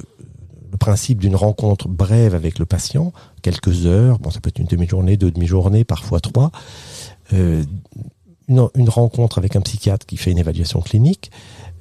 le 0.72 0.76
principe 0.76 1.20
d'une 1.20 1.36
rencontre 1.36 1.88
brève 1.88 2.34
avec 2.34 2.58
le 2.58 2.66
patient, 2.66 3.12
quelques 3.40 3.86
heures, 3.86 4.18
bon, 4.18 4.30
ça 4.30 4.40
peut 4.40 4.48
être 4.48 4.58
une 4.58 4.66
demi-journée, 4.66 5.16
deux 5.16 5.30
demi-journées, 5.30 5.84
parfois 5.84 6.20
trois, 6.20 6.50
euh, 7.32 7.64
une, 8.48 8.88
rencontre 8.88 9.38
avec 9.38 9.56
un 9.56 9.60
psychiatre 9.60 10.06
qui 10.06 10.16
fait 10.16 10.30
une 10.30 10.38
évaluation 10.38 10.80
clinique, 10.80 11.30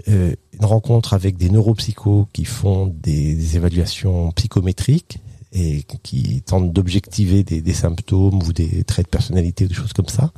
euh, 0.08 0.34
une 0.54 0.66
rencontre 0.66 1.14
avec 1.14 1.38
des 1.38 1.50
neuropsychos 1.50 2.28
qui 2.34 2.46
font 2.46 2.88
des, 2.88 3.56
évaluations 3.56 4.32
psychométriques 4.32 5.20
et 5.54 5.84
qui 6.04 6.42
tentent 6.42 6.74
d'objectiver 6.74 7.44
des, 7.44 7.74
symptômes 7.74 8.42
ou 8.44 8.52
des 8.52 8.84
traits 8.84 9.06
de 9.06 9.10
personnalité 9.10 9.66
ou 9.66 9.68
des 9.68 9.74
choses 9.74 9.94
comme 9.94 10.10
ça. 10.10 10.32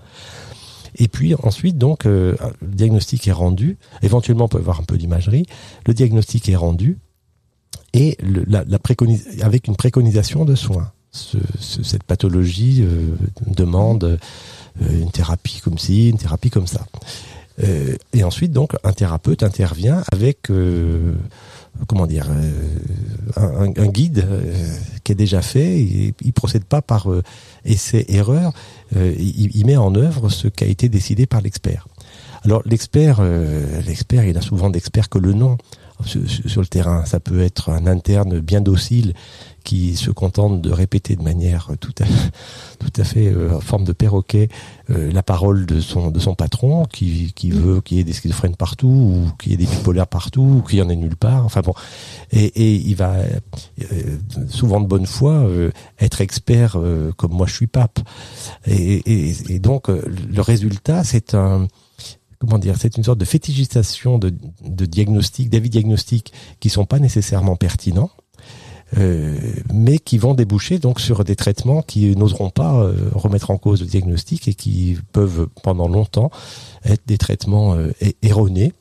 Et 0.96 1.08
puis 1.08 1.36
ensuite, 1.36 1.78
donc, 1.78 2.06
euh, 2.06 2.36
le 2.62 2.68
diagnostic 2.68 3.28
est 3.28 3.32
rendu. 3.32 3.78
Éventuellement, 4.02 4.46
on 4.46 4.48
peut 4.48 4.58
avoir 4.58 4.80
un 4.80 4.84
peu 4.84 4.98
d'imagerie. 4.98 5.46
Le 5.86 5.94
diagnostic 5.94 6.50
est 6.50 6.56
rendu 6.56 6.98
et 7.94 8.18
la, 8.22 8.64
la 8.66 8.80
avec 9.42 9.68
une 9.68 9.76
préconisation 9.76 10.46
de 10.46 10.56
soins. 10.56 10.92
Ce, 11.18 11.84
cette 11.84 12.04
pathologie 12.04 12.82
euh, 12.82 13.16
demande 13.46 14.04
euh, 14.82 15.02
une 15.02 15.12
thérapie 15.12 15.60
comme 15.64 15.78
ci, 15.78 16.10
une 16.10 16.18
thérapie 16.18 16.50
comme 16.50 16.68
ça. 16.68 16.86
et 18.14 18.24
ensuite, 18.24 18.52
donc, 18.52 18.76
un 18.84 18.94
thérapeute 18.94 19.42
intervient 19.42 20.04
avec 20.12 20.52
comment 21.88 22.06
dire, 22.06 22.28
un, 23.36 23.88
guide 23.88 24.28
qui 25.04 25.12
est 25.12 25.16
déjà 25.16 25.42
fait. 25.42 25.80
Il, 25.80 26.14
il 26.22 26.34
procède 26.34 26.66
pas 26.66 26.84
par 26.84 27.08
essai-erreur. 27.68 28.54
Euh, 28.96 29.14
il, 29.18 29.66
met 29.66 29.78
en 29.78 29.94
œuvre 29.96 30.30
ce 30.30 30.48
qui 30.48 30.64
a 30.64 30.68
été 30.68 30.90
décidé 30.90 31.26
par 31.26 31.42
l'expert. 31.42 31.88
Alors 32.44 32.62
l'expert, 32.66 33.18
euh, 33.20 33.82
l'expert, 33.82 34.24
il 34.24 34.38
a 34.38 34.42
souvent 34.42 34.70
d'experts 34.70 35.10
que 35.10 35.20
le 35.20 35.34
nom 35.34 35.58
sur, 36.06 36.62
le 36.62 36.68
terrain. 36.68 37.06
Ça 37.06 37.20
peut 37.20 37.42
être 37.42 37.70
un 37.70 37.88
interne 37.88 38.40
bien 38.40 38.62
docile 38.62 39.14
qui 39.68 39.96
se 39.96 40.12
contente 40.12 40.62
de 40.62 40.72
répéter 40.72 41.16
de 41.16 41.24
manière 41.24 41.72
tout 41.80 41.94
à, 42.00 42.06
tout 42.80 43.02
à 43.02 43.04
fait 43.04 43.28
euh, 43.28 43.58
en 43.58 43.60
forme 43.60 43.84
de 43.84 43.94
perroquet 43.94 44.50
la 44.90 45.22
parole 45.22 45.66
de 45.66 45.82
son 45.82 46.12
de 46.12 46.20
son 46.20 46.34
patron 46.34 46.86
qui, 46.86 47.34
qui 47.36 47.52
veut 47.52 47.82
qu'il 47.82 47.98
y 47.98 48.00
ait 48.00 48.06
des 48.06 48.14
schizophrènes 48.14 48.56
partout 48.56 48.88
ou 48.88 49.32
qu'il 49.38 49.52
y 49.52 49.56
ait 49.56 49.58
des 49.58 49.66
bipolaires 49.66 50.08
partout 50.08 50.60
ou 50.60 50.62
qu'il 50.62 50.80
y 50.80 50.82
en 50.82 50.88
ait 50.88 50.96
nulle 50.96 51.18
part. 51.18 51.44
Enfin 51.44 51.60
bon. 51.60 51.74
Et, 52.32 52.46
et 52.46 52.76
il 52.76 52.96
va 52.96 53.18
souvent 54.48 54.80
de 54.80 54.88
bonne 54.88 55.06
foi 55.06 55.46
être 56.00 56.22
expert 56.22 56.78
comme 57.18 57.34
moi 57.34 57.48
je 57.48 57.54
suis 57.54 57.68
pape. 57.68 58.00
Et, 58.66 59.34
et, 59.50 59.60
donc, 59.60 59.90
euh, 59.90 60.02
le 60.08 60.42
résultat, 60.42 61.04
c'est 61.04 61.34
un 61.34 61.68
comment 62.40 62.60
dire, 62.60 62.76
c'est 62.78 62.98
une 62.98 63.04
sorte 63.04 63.18
de 63.18 63.26
fétichisation 63.26 64.20
de, 64.20 64.32
de 64.64 64.86
diagnostics, 64.86 65.50
d'avis 65.50 65.72
diagnostiques 65.72 66.34
qui 66.60 66.70
sont 66.70 66.86
pas 66.86 67.00
nécessairement 67.00 67.56
pertinents, 67.56 68.12
euh, 68.12 68.27
mais 68.94 70.00
qui 70.00 70.18
vont 70.18 70.34
déboucher 70.34 70.80
donc 70.80 71.00
sur 71.00 71.24
des 71.24 71.36
traitements 71.36 71.82
qui 71.82 72.16
n'oseront 72.16 72.50
pas 72.50 72.76
euh, 72.76 72.96
remettre 73.14 73.52
en 73.52 73.58
cause 73.58 73.82
le 73.82 73.88
diagnostic 73.88 74.48
et 74.48 74.54
qui 74.54 74.98
peuvent 75.12 75.48
pendant 75.62 75.88
longtemps 75.88 76.32
être 76.86 77.02
des 77.06 77.18
traitements 77.18 77.76
euh, 77.76 77.92
erronés 78.22 78.74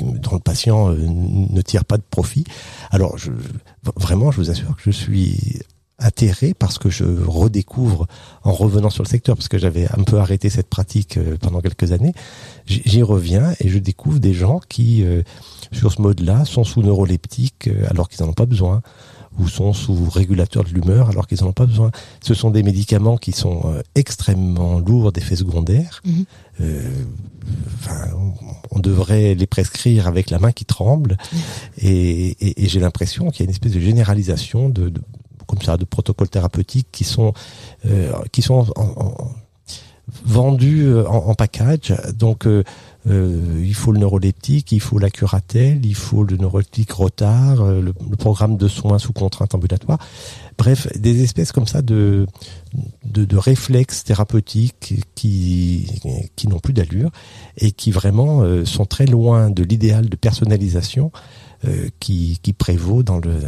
dont 0.00 0.34
le 0.34 0.38
patient 0.38 0.90
ne 0.90 1.60
tire 1.60 1.84
pas 1.84 1.96
de 1.96 2.02
profit. 2.08 2.44
Alors, 2.92 3.18
je, 3.18 3.32
vraiment, 3.96 4.30
je 4.30 4.36
vous 4.36 4.50
assure 4.50 4.76
que 4.76 4.82
je 4.84 4.90
suis 4.92 5.58
atterré 5.98 6.54
parce 6.58 6.78
que 6.78 6.90
je 6.90 7.04
redécouvre 7.04 8.06
en 8.44 8.52
revenant 8.52 8.90
sur 8.90 9.02
le 9.02 9.08
secteur 9.08 9.34
parce 9.36 9.48
que 9.48 9.58
j'avais 9.58 9.86
un 9.96 10.02
peu 10.02 10.18
arrêté 10.18 10.50
cette 10.50 10.68
pratique 10.68 11.16
euh, 11.16 11.36
pendant 11.40 11.60
quelques 11.60 11.92
années 11.92 12.12
j'y 12.66 13.02
reviens 13.02 13.54
et 13.60 13.68
je 13.68 13.78
découvre 13.78 14.18
des 14.18 14.34
gens 14.34 14.60
qui 14.68 15.04
euh, 15.04 15.22
sur 15.72 15.92
ce 15.92 16.02
mode-là 16.02 16.44
sont 16.44 16.64
sous 16.64 16.82
neuroleptiques 16.82 17.68
euh, 17.68 17.86
alors 17.88 18.10
qu'ils 18.10 18.22
n'en 18.22 18.30
ont 18.30 18.34
pas 18.34 18.46
besoin 18.46 18.82
ou 19.38 19.48
sont 19.48 19.72
sous 19.72 20.08
régulateur 20.08 20.64
de 20.64 20.70
l'humeur 20.70 21.10
alors 21.10 21.26
qu'ils 21.26 21.42
n'en 21.42 21.48
ont 21.48 21.52
pas 21.52 21.66
besoin. 21.66 21.90
Ce 22.22 22.32
sont 22.32 22.50
des 22.50 22.62
médicaments 22.62 23.18
qui 23.18 23.32
sont 23.32 23.82
extrêmement 23.94 24.78
lourds 24.78 25.12
d'effets 25.12 25.36
secondaires. 25.36 26.00
Mhm. 26.06 26.24
enfin, 27.76 28.08
on, 28.70 28.78
devrait 28.78 29.34
les 29.34 29.46
prescrire 29.46 30.06
avec 30.06 30.30
la 30.30 30.38
main 30.38 30.52
qui 30.52 30.64
tremble. 30.64 31.18
Et, 31.76 32.28
et, 32.28 32.64
et 32.64 32.66
j'ai 32.66 32.80
l'impression 32.80 33.28
qu'il 33.28 33.40
y 33.40 33.42
a 33.42 33.44
une 33.44 33.50
espèce 33.50 33.72
de 33.72 33.80
généralisation 33.80 34.70
de, 34.70 34.88
de, 34.88 35.02
comme 35.46 35.62
ça 35.62 35.76
de 35.76 35.84
protocoles 35.84 36.28
thérapeutiques 36.28 36.88
qui 36.92 37.04
sont 37.04 37.32
euh, 37.86 38.12
qui 38.32 38.42
sont 38.42 38.66
vendus 40.24 40.86
euh, 40.86 41.06
en, 41.08 41.34
package. 41.34 41.94
Donc 42.16 42.46
euh, 42.46 42.62
il 43.06 43.74
faut 43.74 43.92
le 43.92 43.98
neuroleptique, 43.98 44.72
il 44.72 44.80
faut 44.80 44.98
la 44.98 45.10
curatelle, 45.10 45.84
il 45.84 45.94
faut 45.94 46.24
le 46.24 46.36
neuroleptique 46.36 46.92
retard, 46.92 47.64
le, 47.64 47.92
programme 48.16 48.56
de 48.56 48.68
soins 48.68 48.98
sous 48.98 49.12
contrainte 49.12 49.54
ambulatoire. 49.54 49.98
Bref, 50.58 50.88
des 50.96 51.22
espèces 51.22 51.52
comme 51.52 51.66
ça 51.66 51.82
de 51.82 52.26
de, 53.04 53.24
de 53.24 53.36
réflexes 53.36 54.04
thérapeutiques 54.04 54.94
qui 55.14 55.88
qui 56.34 56.48
n'ont 56.48 56.58
plus 56.58 56.72
d'allure 56.72 57.10
et 57.58 57.70
qui 57.72 57.90
vraiment 57.90 58.42
sont 58.64 58.86
très 58.86 59.06
loin 59.06 59.50
de 59.50 59.62
l'idéal 59.62 60.08
de 60.08 60.16
personnalisation 60.16 61.12
qui 62.00 62.38
qui 62.42 62.52
prévaut 62.52 63.02
dans 63.02 63.18
le 63.18 63.40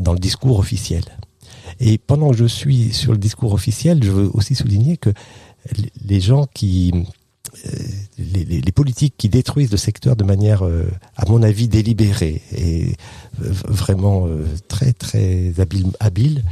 dans 0.00 0.12
le 0.12 0.18
discours 0.18 0.58
officiel. 0.58 1.04
Et 1.80 1.98
pendant 1.98 2.30
que 2.30 2.36
je 2.36 2.44
suis 2.44 2.92
sur 2.92 3.12
le 3.12 3.18
discours 3.18 3.52
officiel, 3.52 4.02
je 4.02 4.10
veux 4.10 4.30
aussi 4.34 4.54
souligner 4.54 4.96
que 4.96 5.10
les 6.04 6.20
gens 6.20 6.46
qui, 6.52 6.92
euh, 7.66 7.70
les, 8.18 8.72
politiques 8.72 9.14
qui 9.16 9.28
détruisent 9.28 9.70
le 9.70 9.76
secteur 9.76 10.16
de 10.16 10.24
manière, 10.24 10.64
euh, 10.64 10.86
à 11.16 11.28
mon 11.28 11.42
avis, 11.42 11.68
délibérée 11.68 12.42
et 12.52 12.96
vraiment 13.38 14.26
euh, 14.26 14.44
très 14.68 14.92
très 14.92 15.52
habile, 16.00 16.42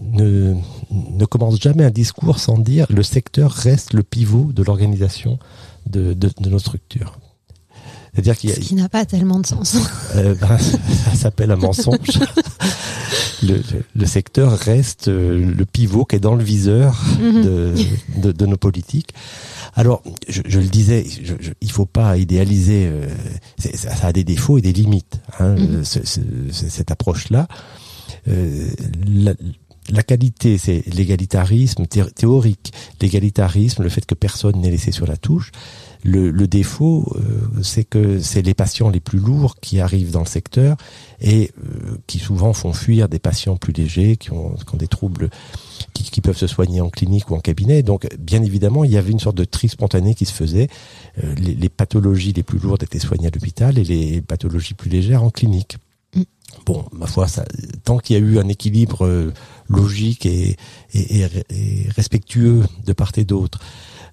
ne, 0.00 0.54
ne 0.90 1.24
commencent 1.26 1.60
jamais 1.60 1.84
un 1.84 1.90
discours 1.90 2.38
sans 2.38 2.58
dire 2.58 2.86
le 2.88 3.02
secteur 3.02 3.52
reste 3.52 3.92
le 3.92 4.02
pivot 4.02 4.50
de 4.52 4.62
l'organisation 4.62 5.38
de, 5.86 6.14
de 6.14 6.48
nos 6.48 6.58
structures. 6.58 7.18
C'est-à-dire 8.14 8.36
qu'il 8.36 8.50
Ce 8.50 8.60
qui 8.60 8.74
n'a 8.74 8.88
pas 8.88 9.04
tellement 9.04 9.40
de 9.40 9.46
sens. 9.46 9.76
Euh, 10.14 10.34
ben, 10.34 10.56
ça, 11.04 11.14
s'appelle 11.14 11.50
un 11.50 11.56
mensonge. 11.56 12.20
le, 13.42 14.06
secteur 14.06 14.56
reste 14.56 15.08
euh, 15.08 15.44
le 15.44 15.64
pivot 15.64 16.04
qui 16.04 16.16
est 16.16 16.20
dans 16.20 16.36
le 16.36 16.44
viseur 16.44 17.02
mhm. 17.20 17.42
de, 17.42 18.32
de, 18.32 18.46
nos 18.46 18.56
politiques. 18.56 19.12
Alors, 19.74 20.02
je, 20.28 20.42
le 20.58 20.68
disais, 20.68 21.04
je, 21.22 21.34
je, 21.40 21.50
il 21.60 21.70
faut 21.70 21.86
pas 21.86 22.16
idéaliser. 22.16 22.86
Euh, 22.86 23.08
ça, 23.58 24.06
a 24.06 24.12
des 24.12 24.24
défauts 24.24 24.58
et 24.58 24.62
des 24.62 24.72
limites. 24.72 25.18
Hein, 25.40 25.56
mhm. 25.56 25.84
cette 25.84 26.90
approche-là. 26.92 27.48
Euh, 28.28 28.68
la, 29.06 29.34
la 29.90 30.02
qualité, 30.02 30.56
c'est 30.56 30.82
l'égalitarisme 30.86 31.86
théorique, 31.86 32.72
l'égalitarisme, 33.00 33.82
le 33.82 33.88
fait 33.88 34.06
que 34.06 34.14
personne 34.14 34.60
n'est 34.60 34.70
laissé 34.70 34.92
sur 34.92 35.06
la 35.06 35.16
touche. 35.16 35.52
Le, 36.06 36.30
le 36.30 36.46
défaut, 36.46 37.10
euh, 37.16 37.62
c'est 37.62 37.84
que 37.84 38.20
c'est 38.20 38.42
les 38.42 38.52
patients 38.52 38.90
les 38.90 39.00
plus 39.00 39.18
lourds 39.18 39.56
qui 39.60 39.80
arrivent 39.80 40.10
dans 40.10 40.20
le 40.20 40.26
secteur 40.26 40.76
et 41.22 41.50
euh, 41.58 41.96
qui 42.06 42.18
souvent 42.18 42.52
font 42.52 42.74
fuir 42.74 43.08
des 43.08 43.18
patients 43.18 43.56
plus 43.56 43.72
légers, 43.72 44.18
qui 44.18 44.30
ont, 44.30 44.50
qui 44.50 44.74
ont 44.74 44.76
des 44.76 44.86
troubles 44.86 45.30
qui, 45.94 46.04
qui, 46.04 46.20
peuvent 46.20 46.36
se 46.36 46.46
soigner 46.46 46.82
en 46.82 46.90
clinique 46.90 47.30
ou 47.30 47.34
en 47.34 47.40
cabinet. 47.40 47.82
Donc, 47.82 48.06
bien 48.18 48.42
évidemment, 48.42 48.84
il 48.84 48.90
y 48.90 48.98
avait 48.98 49.12
une 49.12 49.18
sorte 49.18 49.36
de 49.36 49.44
tri 49.46 49.70
spontané 49.70 50.14
qui 50.14 50.26
se 50.26 50.34
faisait. 50.34 50.68
Euh, 51.24 51.34
les, 51.36 51.54
les, 51.54 51.68
pathologies 51.70 52.34
les 52.34 52.42
plus 52.42 52.58
lourdes 52.58 52.82
étaient 52.82 52.98
soignées 52.98 53.28
à 53.28 53.30
l'hôpital 53.30 53.78
et 53.78 53.84
les 53.84 54.20
pathologies 54.20 54.74
plus 54.74 54.90
légères 54.90 55.22
en 55.22 55.30
clinique. 55.30 55.78
Mm. 56.14 56.22
Bon, 56.66 56.84
ma 56.92 57.06
foi, 57.06 57.28
ça, 57.28 57.46
tant 57.82 57.96
qu'il 57.96 58.14
y 58.14 58.18
a 58.18 58.22
eu 58.22 58.38
un 58.38 58.48
équilibre 58.48 59.32
logique 59.70 60.26
et, 60.26 60.58
et, 60.92 61.22
et 61.48 61.88
respectueux 61.96 62.62
de 62.84 62.92
part 62.92 63.12
et 63.16 63.24
d'autre, 63.24 63.58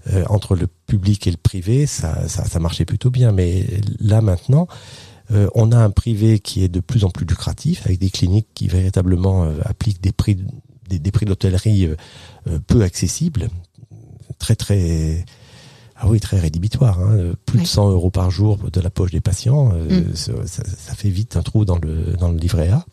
euh, 0.08 0.24
entre 0.30 0.56
le 0.56 0.68
public 0.88 1.28
et 1.28 1.32
le 1.32 1.38
privé, 1.38 1.86
ça, 1.86 2.28
ça, 2.28 2.46
ça 2.46 2.60
marchait 2.60 2.86
plutôt 2.86 3.10
bien. 3.10 3.32
Mais 3.32 3.66
là 4.00 4.22
maintenant, 4.22 4.68
euh, 5.32 5.48
on 5.56 5.72
a 5.72 5.78
un 5.78 5.92
privé 5.92 6.40
qui 6.40 6.64
est 6.64 6.70
de 6.70 6.80
plus 6.80 7.04
en 7.04 7.10
plus 7.10 7.26
lucratif, 7.26 7.86
avec 7.86 8.00
des 8.00 8.10
cliniques 8.10 8.48
qui 8.54 8.68
véritablement 8.68 9.44
euh, 9.44 9.60
appliquent 9.64 10.02
des 10.02 10.12
prix, 10.12 10.38
des, 10.90 11.00
des 11.00 11.12
prix 11.12 11.26
d'hôtellerie 11.26 11.90
peu 12.68 12.82
accessibles, 12.82 13.50
très 14.40 14.56
très 14.56 15.26
ah 16.04 16.08
oui, 16.08 16.20
très 16.20 16.40
rédhibitoire. 16.40 17.00
Hein. 17.00 17.34
Plus 17.46 17.60
de 17.60 17.66
100 17.66 17.92
euros 17.92 18.10
par 18.10 18.32
jour 18.32 18.58
de 18.58 18.82
la 18.82 18.90
poche 18.90 19.12
des 19.12 19.22
patients, 19.22 19.70
mm. 19.70 20.16
ça, 20.16 20.34
ça, 20.46 20.96
fait 20.96 21.10
vite 21.10 21.38
un 21.38 21.44
trou 21.44 21.64
dans 21.64 21.78
le 21.78 22.16
dans 22.20 22.30
le 22.30 22.38
livret 22.38 22.70
A. 22.70 22.84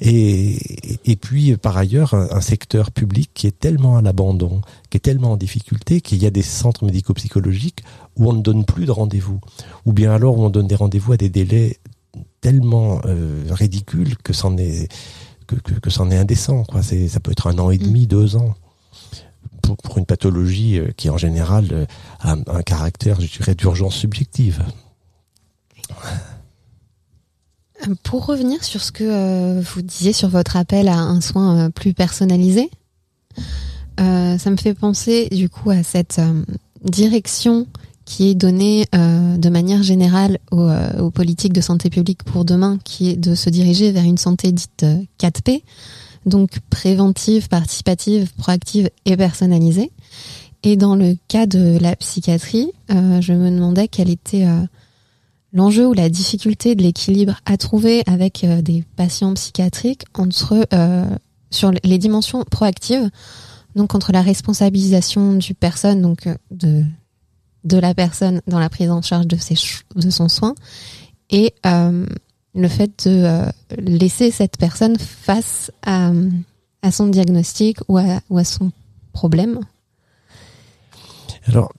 Et, 0.00 0.58
et 1.10 1.16
puis, 1.16 1.56
par 1.56 1.76
ailleurs, 1.76 2.14
un, 2.14 2.40
secteur 2.40 2.90
public 2.90 3.30
qui 3.32 3.46
est 3.46 3.58
tellement 3.58 3.96
à 3.96 4.02
l'abandon, 4.02 4.60
qui 4.90 4.98
est 4.98 5.00
tellement 5.00 5.32
en 5.32 5.36
difficulté, 5.36 6.00
qu'il 6.00 6.22
y 6.22 6.26
a 6.26 6.30
des 6.30 6.42
centres 6.42 6.84
médico-psychologiques 6.84 7.82
où 8.16 8.28
on 8.28 8.32
ne 8.32 8.42
donne 8.42 8.64
plus 8.64 8.86
de 8.86 8.90
rendez-vous, 8.90 9.40
ou 9.86 9.92
bien 9.92 10.12
alors 10.12 10.38
où 10.38 10.44
on 10.44 10.50
donne 10.50 10.66
des 10.66 10.74
rendez-vous 10.74 11.12
à 11.12 11.16
des 11.16 11.30
délais 11.30 11.78
tellement 12.40 13.00
euh, 13.06 13.44
ridicules 13.50 14.16
que 14.18 14.32
c'en 14.32 14.56
est 14.56 14.88
que, 15.46 15.56
que, 15.56 15.74
que 15.74 15.90
c'en 15.90 16.10
est 16.10 16.16
indécent. 16.16 16.64
Quoi. 16.64 16.82
C'est, 16.82 17.08
ça 17.08 17.20
peut 17.20 17.30
être 17.30 17.46
un 17.46 17.58
an 17.58 17.70
et 17.70 17.78
demi, 17.78 18.02
mm. 18.02 18.06
deux 18.06 18.36
ans. 18.36 18.54
Pour, 19.82 19.98
une 19.98 20.06
pathologie 20.06 20.78
euh, 20.78 20.90
qui 20.96 21.10
en 21.10 21.18
général 21.18 21.68
euh, 21.72 21.86
a 22.20 22.32
un, 22.32 22.62
caractère, 22.62 23.20
je 23.20 23.26
dirais, 23.26 23.54
d'urgence 23.54 23.96
subjective. 23.96 24.62
Pour 28.02 28.26
revenir 28.26 28.64
sur 28.64 28.82
ce 28.82 28.90
que 28.90 29.04
euh, 29.04 29.62
vous 29.62 29.82
disiez 29.82 30.12
sur 30.12 30.28
votre 30.28 30.56
appel 30.56 30.88
à 30.88 30.98
un 30.98 31.20
soin 31.20 31.58
euh, 31.58 31.70
plus 31.70 31.94
personnalisé, 31.94 32.70
euh, 34.00 34.38
ça 34.38 34.50
me 34.50 34.56
fait 34.56 34.74
penser 34.74 35.28
du 35.30 35.48
coup 35.48 35.70
à 35.70 35.82
cette 35.82 36.20
direction 36.82 37.66
qui 38.04 38.28
est 38.30 38.34
donnée 38.34 38.86
de 38.92 39.48
manière 39.48 39.82
générale 39.82 40.38
aux, 40.52 41.10
politiques 41.10 41.52
de 41.52 41.60
santé 41.60 41.90
publique 41.90 42.22
pour 42.22 42.44
demain, 42.44 42.78
qui 42.84 43.10
est 43.10 43.16
de 43.16 43.34
se 43.34 43.50
diriger 43.50 43.90
vers 43.90 44.04
une 44.04 44.18
santé 44.18 44.52
dite 44.52 44.86
4P, 45.18 45.62
donc 46.26 46.58
préventive, 46.70 47.48
participative, 47.48 48.32
proactive 48.34 48.90
et 49.04 49.16
personnalisée. 49.16 49.90
Et 50.62 50.76
dans 50.76 50.96
le 50.96 51.16
cas 51.28 51.46
de 51.46 51.78
la 51.80 51.96
psychiatrie, 51.96 52.72
je 52.88 53.32
me 53.32 53.50
demandais 53.50 53.88
quelle 53.88 54.10
était 54.10 54.44
l'enjeu 55.56 55.86
ou 55.86 55.94
la 55.94 56.08
difficulté 56.08 56.74
de 56.74 56.82
l'équilibre 56.82 57.40
à 57.46 57.56
trouver 57.56 58.02
avec 58.06 58.44
euh, 58.44 58.62
des 58.62 58.84
patients 58.94 59.34
psychiatriques 59.34 60.04
entre 60.14 60.66
euh, 60.72 61.08
sur 61.50 61.72
les 61.82 61.98
dimensions 61.98 62.44
proactives, 62.44 63.08
donc 63.74 63.94
entre 63.94 64.12
la 64.12 64.22
responsabilisation 64.22 65.34
du 65.34 65.54
personne, 65.54 66.02
donc 66.02 66.26
euh, 66.26 66.36
de 66.50 66.84
de 67.64 67.78
la 67.78 67.94
personne 67.94 68.42
dans 68.46 68.60
la 68.60 68.68
prise 68.68 68.90
en 68.90 69.02
charge 69.02 69.26
de 69.26 69.36
ses 69.36 69.56
de 69.96 70.10
son 70.10 70.28
soin, 70.28 70.54
et 71.30 71.52
le 72.56 72.68
fait 72.68 73.06
de 73.06 73.52
laisser 73.76 74.30
cette 74.30 74.56
personne 74.56 74.98
face 74.98 75.70
à, 75.84 76.10
à 76.82 76.90
son 76.90 77.08
diagnostic 77.08 77.78
ou 77.88 77.98
à, 77.98 78.20
ou 78.30 78.38
à 78.38 78.44
son 78.44 78.72
problème. 79.12 79.60
Alors, 81.48 81.72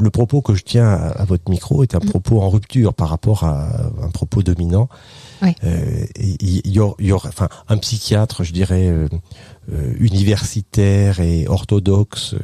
le 0.00 0.10
propos 0.10 0.42
que 0.42 0.54
je 0.54 0.62
tiens 0.62 0.88
à, 0.88 1.24
votre 1.24 1.50
micro 1.50 1.82
est 1.82 1.94
un 1.94 1.98
mm. 1.98 2.10
propos 2.10 2.40
en 2.40 2.48
rupture 2.48 2.94
par 2.94 3.08
rapport 3.08 3.44
à 3.44 3.68
un 4.02 4.10
propos 4.10 4.42
dominant. 4.42 4.88
Euh, 5.64 6.04
il 6.16 6.70
y, 6.70 6.78
aura, 6.78 7.28
enfin, 7.28 7.48
un 7.68 7.78
psychiatre, 7.78 8.44
je 8.44 8.52
dirais, 8.52 8.88
euh, 8.88 9.08
euh, 9.08 9.18
universitaire 9.98 11.20
et 11.20 11.46
orthodoxe 11.48 12.34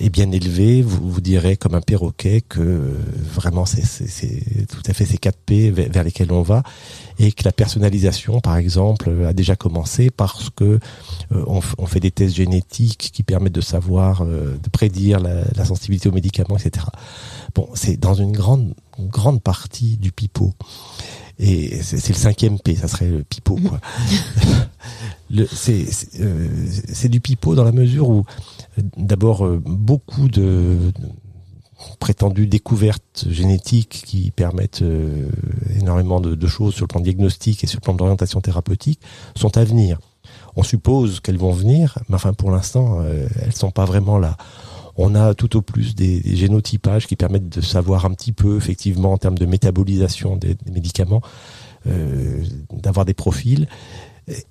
et 0.00 0.10
bien 0.10 0.30
élevé, 0.32 0.82
vous, 0.82 1.10
vous 1.10 1.20
direz 1.20 1.56
comme 1.56 1.74
un 1.74 1.80
perroquet 1.80 2.42
que 2.42 2.96
vraiment 3.34 3.64
c'est 3.64 4.66
tout 4.68 4.82
à 4.86 4.92
fait 4.92 5.06
ces 5.06 5.18
4 5.18 5.38
P 5.46 5.70
vers 5.70 6.04
lesquels 6.04 6.32
on 6.32 6.42
va 6.42 6.62
et 7.18 7.32
que 7.32 7.44
la 7.44 7.52
personnalisation, 7.52 8.40
par 8.40 8.56
exemple, 8.56 9.10
a 9.26 9.32
déjà 9.32 9.56
commencé 9.56 10.10
parce 10.10 10.50
que 10.50 10.78
on, 11.30 11.60
fait 11.86 12.00
des 12.00 12.10
tests 12.10 12.36
génétiques 12.36 13.10
qui 13.12 13.22
permettent 13.22 13.54
de 13.54 13.60
savoir, 13.60 14.24
de 14.24 14.68
prédire 14.70 15.20
la, 15.20 15.42
la 15.56 15.64
sensibilité 15.64 16.08
aux 16.08 16.12
médicaments, 16.12 16.56
etc. 16.56 16.86
Bon, 17.54 17.68
c'est 17.74 17.98
dans 17.98 18.14
une 18.14 18.32
grande 18.32 18.74
grande 18.98 19.42
partie 19.42 19.96
du 19.96 20.12
pipeau. 20.12 20.54
Et 21.38 21.82
c'est 21.82 22.08
le 22.08 22.14
cinquième 22.14 22.58
P, 22.58 22.74
ça 22.74 22.88
serait 22.88 23.08
le 23.08 23.22
pipeau, 23.22 23.56
quoi. 23.56 23.80
Euh, 25.30 25.46
c'est 26.90 27.10
du 27.10 27.20
pipeau 27.20 27.54
dans 27.54 27.64
la 27.64 27.72
mesure 27.72 28.08
où, 28.08 28.24
d'abord, 28.96 29.44
euh, 29.44 29.60
beaucoup 29.62 30.28
de, 30.28 30.90
prétendues 32.00 32.46
découvertes 32.46 33.26
génétiques 33.28 34.04
qui 34.06 34.30
permettent 34.30 34.80
euh, 34.80 35.28
énormément 35.78 36.20
de, 36.20 36.34
de, 36.34 36.46
choses 36.46 36.74
sur 36.74 36.84
le 36.84 36.88
plan 36.88 37.00
diagnostique 37.00 37.62
et 37.62 37.66
sur 37.66 37.76
le 37.76 37.84
plan 37.84 37.92
d'orientation 37.92 38.40
thérapeutique 38.40 39.00
sont 39.36 39.58
à 39.58 39.64
venir. 39.64 39.98
On 40.56 40.62
suppose 40.62 41.20
qu'elles 41.20 41.36
vont 41.36 41.52
venir, 41.52 41.98
mais 42.08 42.14
enfin 42.14 42.32
pour 42.32 42.50
l'instant, 42.50 43.02
elles 43.04 43.54
sont 43.54 43.70
pas 43.70 43.84
vraiment 43.84 44.18
là. 44.18 44.36
On 44.98 45.14
a 45.14 45.32
tout 45.32 45.56
au 45.56 45.62
plus 45.62 45.94
des, 45.94 46.20
génotypages 46.36 47.06
qui 47.06 47.14
permettent 47.14 47.48
de 47.48 47.60
savoir 47.60 48.04
un 48.04 48.10
petit 48.10 48.32
peu, 48.32 48.56
effectivement, 48.56 49.12
en 49.12 49.16
termes 49.16 49.38
de 49.38 49.46
métabolisation 49.46 50.36
des, 50.36 50.56
médicaments, 50.70 51.22
euh, 51.86 52.42
d'avoir 52.72 53.06
des 53.06 53.14
profils. 53.14 53.68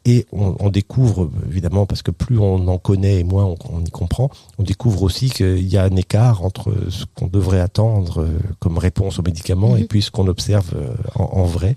Et 0.06 0.26
on, 0.32 0.70
découvre, 0.70 1.30
évidemment, 1.48 1.86
parce 1.86 2.02
que 2.02 2.10
plus 2.10 2.40
on 2.40 2.68
en 2.68 2.80
connaît 2.80 3.20
et 3.20 3.24
moins 3.24 3.54
on, 3.70 3.84
y 3.84 3.92
comprend, 3.92 4.32
on 4.58 4.64
découvre 4.64 5.04
aussi 5.04 5.30
qu'il 5.30 5.68
y 5.68 5.78
a 5.78 5.84
un 5.84 5.96
écart 5.96 6.44
entre 6.44 6.74
ce 6.90 7.06
qu'on 7.14 7.28
devrait 7.28 7.60
attendre 7.60 8.24
euh, 8.24 8.40
comme 8.60 8.80
réponse 8.80 9.20
aux 9.20 9.22
médicaments 9.22 9.78
et 9.78 9.82
mhm. 9.82 9.88
puis 9.88 10.02
ce 10.02 10.10
qu'on 10.10 10.28
observe 10.28 10.72
euh, 10.76 10.96
en, 11.14 11.44
vrai, 11.44 11.76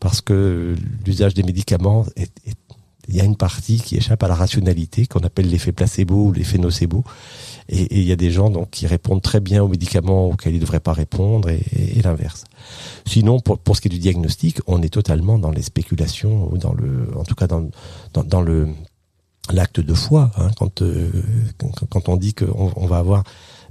parce 0.00 0.22
que 0.22 0.74
l'usage 1.04 1.34
des 1.34 1.44
médicaments 1.44 2.04
il 3.08 3.14
y 3.14 3.20
a 3.20 3.24
une 3.24 3.36
partie 3.36 3.80
qui 3.80 3.96
échappe 3.96 4.22
à 4.22 4.28
la 4.28 4.34
rationalité, 4.34 5.06
qu'on 5.06 5.20
appelle 5.20 5.48
l'effet 5.48 5.72
placebo 5.72 6.26
ou 6.26 6.32
l'effet 6.32 6.58
nocebo, 6.58 7.04
et 7.68 7.98
il 7.98 8.04
y 8.04 8.12
a 8.12 8.16
des 8.16 8.30
gens 8.30 8.50
donc 8.50 8.70
qui 8.70 8.86
répondent 8.86 9.22
très 9.22 9.40
bien 9.40 9.62
aux 9.62 9.68
médicaments 9.68 10.26
auxquels 10.26 10.52
ils 10.52 10.56
ne 10.56 10.60
devraient 10.60 10.80
pas 10.80 10.92
répondre 10.92 11.48
et, 11.48 11.62
et, 11.74 12.02
l'inverse. 12.02 12.44
Sinon, 13.06 13.40
pour, 13.40 13.58
pour 13.58 13.76
ce 13.76 13.80
qui 13.80 13.88
est 13.88 13.90
du 13.90 13.98
diagnostic, 13.98 14.58
on 14.66 14.82
est 14.82 14.88
totalement 14.88 15.38
dans 15.38 15.50
les 15.50 15.62
spéculations 15.62 16.48
ou 16.52 16.58
dans 16.58 16.72
le, 16.72 17.08
en 17.16 17.24
tout 17.24 17.34
cas 17.34 17.46
dans, 17.46 17.68
dans, 18.12 18.24
dans 18.24 18.42
le 18.42 18.68
l'acte 19.52 19.78
de 19.78 19.94
foi 19.94 20.32
hein, 20.36 20.50
quand, 20.58 20.82
euh, 20.82 21.08
quand, 21.90 22.08
on 22.08 22.16
dit 22.16 22.34
qu'on 22.34 22.72
on 22.74 22.86
va 22.86 22.98
avoir 22.98 23.22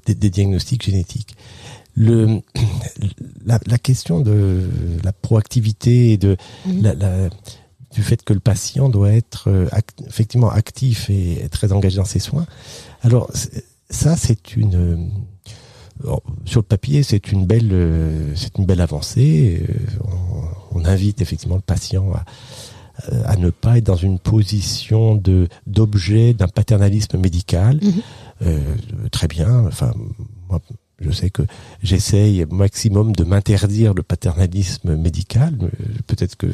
des, 0.06 0.16
des, 0.16 0.30
diagnostics 0.30 0.84
génétiques. 0.84 1.36
Le, 1.96 2.40
la, 3.46 3.60
la, 3.66 3.78
question 3.78 4.22
de 4.22 4.70
la 5.04 5.12
proactivité 5.12 6.14
et 6.14 6.18
de 6.18 6.38
mmh. 6.66 6.82
la, 6.82 6.94
la, 6.94 7.30
du 7.92 8.04
fait 8.04 8.24
que 8.24 8.34
le 8.34 8.40
patient 8.40 8.90
doit 8.90 9.12
être 9.12 9.50
euh, 9.50 9.68
effectivement 10.08 10.50
actif 10.50 11.10
et 11.10 11.48
très 11.50 11.72
engagé 11.72 11.98
dans 11.98 12.06
ses 12.06 12.20
soins. 12.20 12.46
Alors 13.02 13.30
ça, 13.90 14.16
c'est 14.16 14.56
une 14.56 15.12
euh, 16.04 16.16
sur 16.46 16.60
le 16.60 16.66
papier, 16.66 17.04
c'est 17.04 17.32
une 17.32 17.46
belle, 17.46 17.70
euh, 17.72 18.34
c'est 18.36 18.58
une 18.58 18.66
belle 18.66 18.82
avancée. 18.82 19.66
Euh, 19.70 19.74
on, 20.72 20.84
invite 20.86 21.22
effectivement 21.22 21.56
le 21.56 21.62
patient 21.62 22.12
à, 22.14 22.26
à, 23.32 23.38
ne 23.38 23.50
pas 23.50 23.80
être 23.80 23.86
dans 23.86 23.96
une 23.96 24.20
position 24.20 25.16
de 25.16 25.48
d'objet 25.66 26.34
d'un 26.34 26.48
paternalisme 26.48 27.18
médical. 27.18 27.80
Mhm. 27.82 29.10
très 29.10 29.28
bien. 29.28 29.66
Enfin, 29.66 29.94
moi, 30.48 30.62
je 31.00 31.10
sais 31.10 31.32
que 31.32 31.42
j'essaye 31.82 32.44
au 32.44 32.54
maximum 32.54 33.16
de 33.16 33.24
m'interdire 33.24 33.96
le 33.96 34.04
paternalisme 34.04 34.96
médical. 34.96 35.58
Peut-être 36.06 36.36
que 36.36 36.48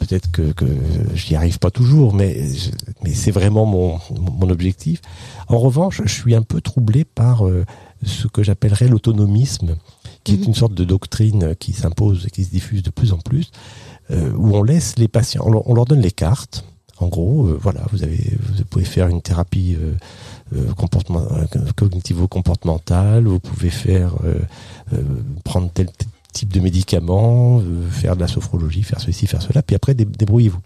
peut-être 0.00 0.30
que, 0.30 0.52
que 0.52 0.66
j'y 1.14 1.36
arrive 1.36 1.58
pas 1.58 1.70
toujours, 1.70 2.14
mais, 2.14 2.48
mais 3.04 3.12
c'est 3.12 3.30
vraiment 3.30 3.66
mon, 3.66 3.98
mon 4.18 4.48
objectif. 4.48 5.00
En 5.48 5.58
revanche, 5.58 6.00
je 6.04 6.12
suis 6.12 6.34
un 6.34 6.42
peu 6.42 6.60
troublé 6.60 7.04
par 7.04 7.46
euh, 7.46 7.66
ce 8.02 8.26
que 8.26 8.42
j'appellerais 8.42 8.88
l'autonomisme, 8.88 9.76
qui 10.24 10.34
est 10.34 10.38
mhm. 10.38 10.44
une 10.44 10.54
sorte 10.54 10.74
de 10.74 10.84
doctrine 10.84 11.54
qui 11.54 11.72
s'impose 11.72 12.26
et 12.26 12.30
qui 12.30 12.44
se 12.44 12.50
diffuse 12.50 12.82
de 12.82 12.90
plus 12.90 13.12
en 13.12 13.18
plus, 13.18 13.50
euh, 14.10 14.32
où 14.34 14.56
on 14.56 14.62
laisse 14.62 14.98
les 14.98 15.08
patients, 15.08 15.44
on 15.44 15.74
leur 15.74 15.84
donne 15.84 16.00
les 16.00 16.12
cartes. 16.12 16.64
En 16.98 17.08
gros, 17.08 17.46
euh, 17.46 17.58
voilà, 17.60 17.82
vous 17.92 18.02
avez, 18.02 18.36
vous 18.40 18.64
pouvez 18.64 18.84
faire 18.84 19.08
une 19.08 19.22
thérapie 19.22 19.76
comportement, 20.76 21.26
cognitivo-comportementale, 21.76 23.24
vous 23.24 23.38
pouvez 23.38 23.70
faire 23.70 24.14
prendre 25.44 25.70
tel 25.72 25.86
type 26.32 26.52
de 26.52 26.60
médicaments, 26.60 27.62
faire 27.90 28.16
de 28.16 28.20
la 28.20 28.28
sophrologie, 28.28 28.82
faire 28.82 29.00
ceci, 29.00 29.26
faire 29.26 29.42
cela, 29.42 29.62
puis 29.62 29.76
après 29.76 29.94
débrouillez-vous. 29.94 30.60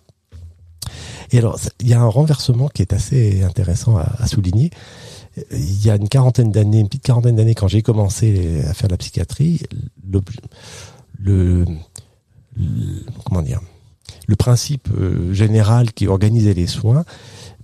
Et 1.32 1.38
alors, 1.38 1.58
il 1.80 1.88
y 1.88 1.94
a 1.94 2.00
un 2.00 2.08
renversement 2.08 2.68
qui 2.68 2.82
est 2.82 2.92
assez 2.92 3.42
intéressant 3.42 3.96
à, 3.96 4.26
souligner. 4.26 4.70
Il 5.50 5.84
y 5.84 5.90
a 5.90 5.96
une 5.96 6.08
quarantaine 6.08 6.52
d'années, 6.52 6.78
une 6.78 6.88
petite 6.88 7.02
quarantaine 7.02 7.36
d'années, 7.36 7.54
quand 7.54 7.68
j'ai 7.68 7.82
commencé 7.82 8.62
à 8.68 8.74
faire 8.74 8.88
de 8.88 8.92
la 8.92 8.98
psychiatrie, 8.98 9.62
le, 10.08 10.20
le, 11.18 11.64
comment 13.24 13.42
dire, 13.42 13.60
le 14.26 14.36
principe 14.36 14.88
euh, 14.96 15.32
général 15.32 15.92
qui 15.92 16.06
organisait 16.06 16.54
les 16.54 16.66
soins, 16.66 17.04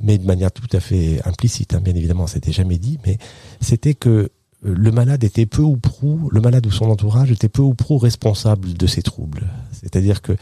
mais 0.00 0.18
de 0.18 0.26
manière 0.26 0.50
tout 0.50 0.68
à 0.72 0.80
fait 0.80 1.20
implicite, 1.24 1.74
hein, 1.74 1.80
bien 1.80 1.94
évidemment, 1.94 2.26
c'était 2.26 2.52
jamais 2.52 2.78
dit, 2.78 2.98
mais 3.06 3.18
c'était 3.60 3.94
que 3.94 4.30
le 4.62 4.92
malade 4.92 5.24
était 5.24 5.46
peu 5.46 5.62
ou 5.62 5.76
prou, 5.76 6.28
le 6.30 6.40
malade 6.40 6.66
ou 6.66 6.70
son 6.70 6.90
entourage 6.90 7.30
était 7.30 7.48
peu 7.48 7.62
ou 7.62 7.74
prou 7.74 7.96
responsable 7.96 8.74
de 8.74 8.86
ses 8.86 9.02
troubles. 9.02 9.46
C'est-à-dire 9.72 10.20
que 10.20 10.32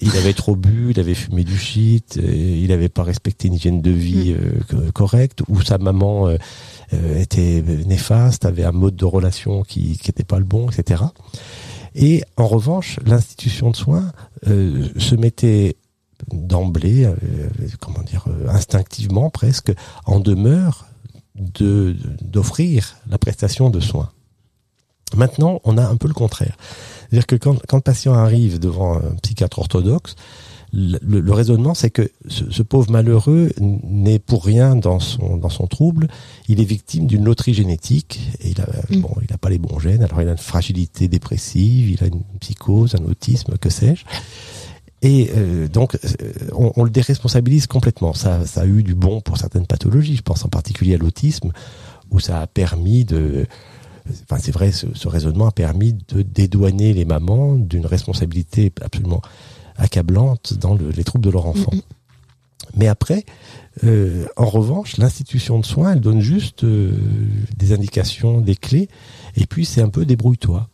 il 0.00 0.16
avait 0.16 0.34
trop 0.34 0.56
bu, 0.56 0.90
il 0.90 1.00
avait 1.00 1.14
fumé 1.14 1.42
du 1.42 1.56
shit, 1.56 2.18
euh, 2.18 2.22
il 2.22 2.68
n'avait 2.68 2.90
pas 2.90 3.02
respecté 3.02 3.48
une 3.48 3.54
hygiène 3.54 3.80
de 3.80 3.90
vie 3.90 4.34
mm. 4.34 4.74
euh, 4.74 4.90
correcte, 4.92 5.42
ou 5.48 5.62
sa 5.62 5.78
maman 5.78 6.28
euh, 6.28 7.18
était 7.18 7.62
néfaste, 7.86 8.44
avait 8.44 8.64
un 8.64 8.72
mode 8.72 8.96
de 8.96 9.06
relation 9.06 9.62
qui 9.62 9.98
n'était 10.06 10.24
pas 10.24 10.38
le 10.38 10.44
bon, 10.44 10.68
etc. 10.68 11.04
Et 11.94 12.22
en 12.36 12.46
revanche, 12.46 13.00
l'institution 13.06 13.70
de 13.70 13.76
soins 13.76 14.12
se 14.44 15.14
mettait 15.14 15.76
d'emblée, 16.30 17.10
comment 17.80 18.02
dire, 18.02 18.26
instinctivement 18.48 19.30
presque, 19.30 19.72
en 20.04 20.20
demeure 20.20 20.84
de 20.84 20.95
d'offrir 21.36 22.96
la 23.08 23.18
prestation 23.18 23.70
de 23.70 23.80
soins. 23.80 24.10
Maintenant, 25.14 25.60
on 25.64 25.78
a 25.78 25.86
un 25.86 25.96
peu 25.96 26.08
le 26.08 26.14
contraire. 26.14 26.56
C'est-à-dire 27.08 27.26
que 27.26 27.36
quand, 27.36 27.56
quand 27.68 27.76
le 27.76 27.82
patient 27.82 28.14
arrive 28.14 28.58
devant 28.58 28.96
un 28.96 29.14
psychiatre 29.22 29.58
orthodoxe, 29.58 30.16
le, 30.72 31.32
raisonnement, 31.32 31.74
c'est 31.74 31.90
que 31.90 32.10
ce, 32.28 32.62
pauvre 32.62 32.90
malheureux 32.90 33.50
n'est 33.60 34.18
pour 34.18 34.44
rien 34.44 34.76
dans 34.76 34.98
son 34.98 35.36
dans 35.36 35.48
son 35.48 35.66
trouble. 35.66 36.08
Il 36.48 36.60
est 36.60 36.64
victime 36.64 37.06
d'une 37.06 37.24
loterie 37.24 37.54
génétique 37.54 38.20
et 38.40 38.50
il 38.50 38.60
a 38.60 38.66
mm. 38.90 39.00
bon, 39.00 39.14
il 39.22 39.32
a 39.32 39.38
pas 39.38 39.48
les 39.48 39.58
bons 39.58 39.78
gènes. 39.78 40.02
Alors 40.02 40.20
il 40.20 40.28
a 40.28 40.32
une 40.32 40.38
fragilité 40.38 41.08
dépressive, 41.08 41.90
il 41.90 42.04
a 42.04 42.08
une 42.08 42.22
psychose, 42.40 42.94
un 42.94 43.04
autisme, 43.04 43.56
que 43.58 43.70
sais-je. 43.70 44.04
Et 45.02 45.30
euh, 45.36 45.68
donc, 45.68 45.94
euh, 45.94 45.98
on, 46.52 46.72
on, 46.76 46.84
le 46.84 46.90
déresponsabilise 46.90 47.66
complètement. 47.66 48.14
Ça, 48.14 48.46
ça 48.46 48.62
a 48.62 48.66
eu 48.66 48.82
du 48.82 48.94
bon 48.94 49.20
pour 49.20 49.36
certaines 49.36 49.66
pathologies. 49.66 50.16
Je 50.16 50.22
pense 50.22 50.44
en 50.44 50.48
particulier 50.48 50.94
à 50.94 50.98
l'autisme, 50.98 51.52
où 52.10 52.20
ça 52.20 52.40
a 52.40 52.46
permis 52.46 53.04
de... 53.04 53.46
Enfin, 54.22 54.40
c'est 54.40 54.52
vrai, 54.52 54.70
ce, 54.72 54.86
ce, 54.94 55.08
raisonnement 55.08 55.48
a 55.48 55.52
permis 55.52 55.92
de 55.92 56.22
dédouaner 56.22 56.92
les 56.92 57.04
mamans 57.04 57.54
d'une 57.54 57.86
responsabilité 57.86 58.72
absolument 58.80 59.20
accablante 59.76 60.54
dans 60.54 60.74
le, 60.74 60.90
les 60.90 61.04
troubles 61.04 61.24
de 61.24 61.30
leur 61.30 61.46
enfant. 61.46 61.72
Mais 62.74 62.88
après, 62.88 63.24
euh, 63.84 64.26
en 64.36 64.46
revanche, 64.46 64.96
l'institution 64.96 65.58
de 65.58 65.64
soins, 65.64 65.92
elle 65.92 66.00
donne 66.00 66.20
juste 66.20 66.64
euh, 66.64 66.92
des 67.56 67.72
indications, 67.72 68.40
des 68.40 68.56
clés, 68.56 68.88
et 69.36 69.46
puis 69.46 69.64
c'est 69.64 69.82
un 69.82 69.88
peu 69.88 70.04
débrouille-toi. 70.04 70.68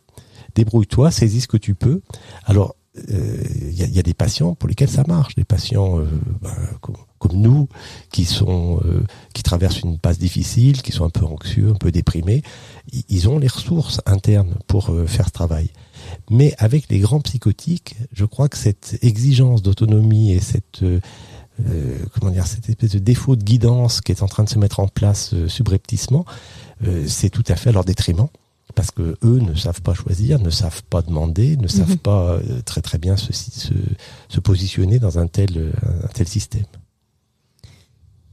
Débrouille-toi, 0.55 1.11
saisis 1.11 1.41
ce 1.41 1.47
que 1.47 1.57
tu 1.57 1.75
peux. 1.75 2.01
Alors, 2.45 2.75
il 2.95 3.15
euh, 3.15 3.71
y, 3.71 3.83
a, 3.83 3.87
y, 3.87 3.99
a, 3.99 4.03
des 4.03 4.13
patients 4.13 4.53
pour 4.53 4.69
lesquels 4.69 4.89
ça 4.89 5.03
marche, 5.07 5.33
des 5.33 5.43
patients 5.43 5.99
euh, 5.99 6.05
ben, 6.41 6.55
comme, 6.79 6.95
nous 7.33 7.67
qui 8.11 8.25
sont 8.25 8.81
euh, 8.85 9.01
qui 9.33 9.41
traversent 9.41 9.79
une 9.79 9.97
passe 9.97 10.19
difficile, 10.19 10.81
qui 10.81 10.91
sont 10.91 11.05
un 11.05 11.09
peu 11.09 11.25
anxieux, 11.25 11.69
un 11.69 11.75
peu 11.75 11.91
déprimés. 11.91 12.43
Ils 13.09 13.29
ont 13.29 13.39
les 13.39 13.47
ressources 13.47 14.01
internes 14.05 14.55
pour 14.67 14.91
faire 15.07 15.27
ce 15.27 15.31
travail. 15.31 15.69
Mais 16.29 16.53
avec 16.57 16.89
les 16.89 16.99
grands 16.99 17.21
psychotiques, 17.21 17.95
je 18.11 18.25
crois 18.25 18.49
que 18.49 18.57
cette 18.57 18.99
exigence 19.01 19.61
d'autonomie 19.63 20.33
et 20.33 20.41
cette 20.41 20.83
comment 22.13 22.31
dire 22.31 22.45
cette 22.45 22.67
espèce 22.67 22.91
de 22.91 22.99
défaut 22.99 23.37
de 23.37 23.43
guidance 23.43 24.01
qui 24.01 24.11
est 24.11 24.21
en 24.21 24.27
train 24.27 24.43
de 24.43 24.49
se 24.49 24.59
mettre 24.59 24.81
en 24.81 24.89
place 24.89 25.33
subrepticement, 25.47 26.25
c'est 27.07 27.29
tout 27.29 27.45
à 27.47 27.55
fait 27.55 27.69
à 27.69 27.71
leur 27.71 27.85
détriment 27.85 28.27
parce 28.75 28.91
que 28.91 29.17
eux 29.23 29.39
ne 29.39 29.55
savent 29.55 29.81
pas 29.81 29.93
choisir, 29.93 30.39
ne 30.39 30.49
savent 30.49 30.83
pas 30.89 31.01
demander, 31.01 31.57
ne 31.57 31.67
savent 31.67 31.91
mhm. 31.91 31.97
pas 31.97 32.31
euh, 32.31 32.61
très 32.65 32.81
très 32.81 32.97
bien 32.97 33.17
se, 33.17 33.31
se, 33.33 34.39
positionner 34.39 34.99
dans 34.99 35.19
un 35.19 35.27
tel, 35.27 35.49
euh, 35.57 35.71
un 36.03 36.07
tel 36.07 36.27
système. 36.27 36.65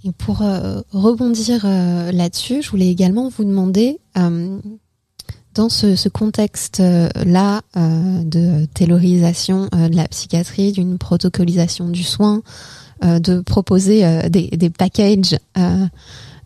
Et 0.03 0.13
pour 0.13 0.41
euh, 0.43 0.81
rebondir 0.93 1.67
là-dessus, 1.67 2.63
je 2.63 2.71
voulais 2.71 2.89
également 2.89 3.29
vous 3.29 3.45
demander, 3.45 3.99
dans 4.15 5.69
ce, 5.69 5.95
ce 5.95 6.09
contexte-là 6.09 7.61
de 7.75 8.65
taylorisation 8.73 9.67
de 9.67 9.95
la 9.95 10.09
psychiatrie, 10.09 10.73
d'une 10.73 10.97
protocolisation 10.97 11.91
du 11.91 12.03
soin, 12.03 12.41
de 13.03 13.43
proposer 13.43 14.31
des, 14.31 14.49
des 14.49 14.71
packages 14.71 15.37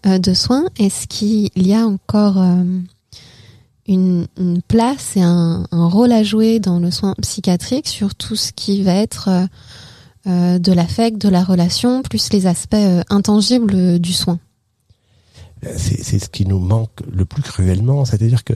de 0.04 0.34
soins, 0.34 0.64
est-ce 0.76 1.06
qu'il 1.06 1.50
y 1.54 1.74
a 1.74 1.86
encore 1.86 2.42
une, 3.86 4.26
une, 4.38 4.62
place 4.62 5.16
et 5.16 5.22
un, 5.22 5.66
un, 5.70 5.88
rôle 5.88 6.12
à 6.12 6.22
jouer 6.22 6.58
dans 6.58 6.78
le 6.78 6.90
soin 6.90 7.14
psychiatrique 7.20 7.88
sur 7.88 8.14
tout 8.14 8.36
ce 8.36 8.52
qui 8.52 8.82
va 8.82 8.94
être 8.94 9.28
euh, 9.28 9.46
euh 10.26 10.58
de 10.58 10.72
l'affect, 10.72 11.20
de 11.20 11.28
la 11.28 11.44
relation, 11.44 12.02
plus 12.02 12.32
les 12.32 12.46
aspects 12.46 12.74
euh, 12.74 13.02
intangibles 13.10 13.98
du 13.98 14.12
soin. 14.12 14.38
C'est 15.76 16.18
ce 16.18 16.28
qui 16.28 16.44
nous 16.46 16.58
manque 16.58 17.00
le 17.10 17.24
plus 17.24 17.42
cruellement, 17.42 18.04
c'est-à-dire 18.04 18.44
que 18.44 18.52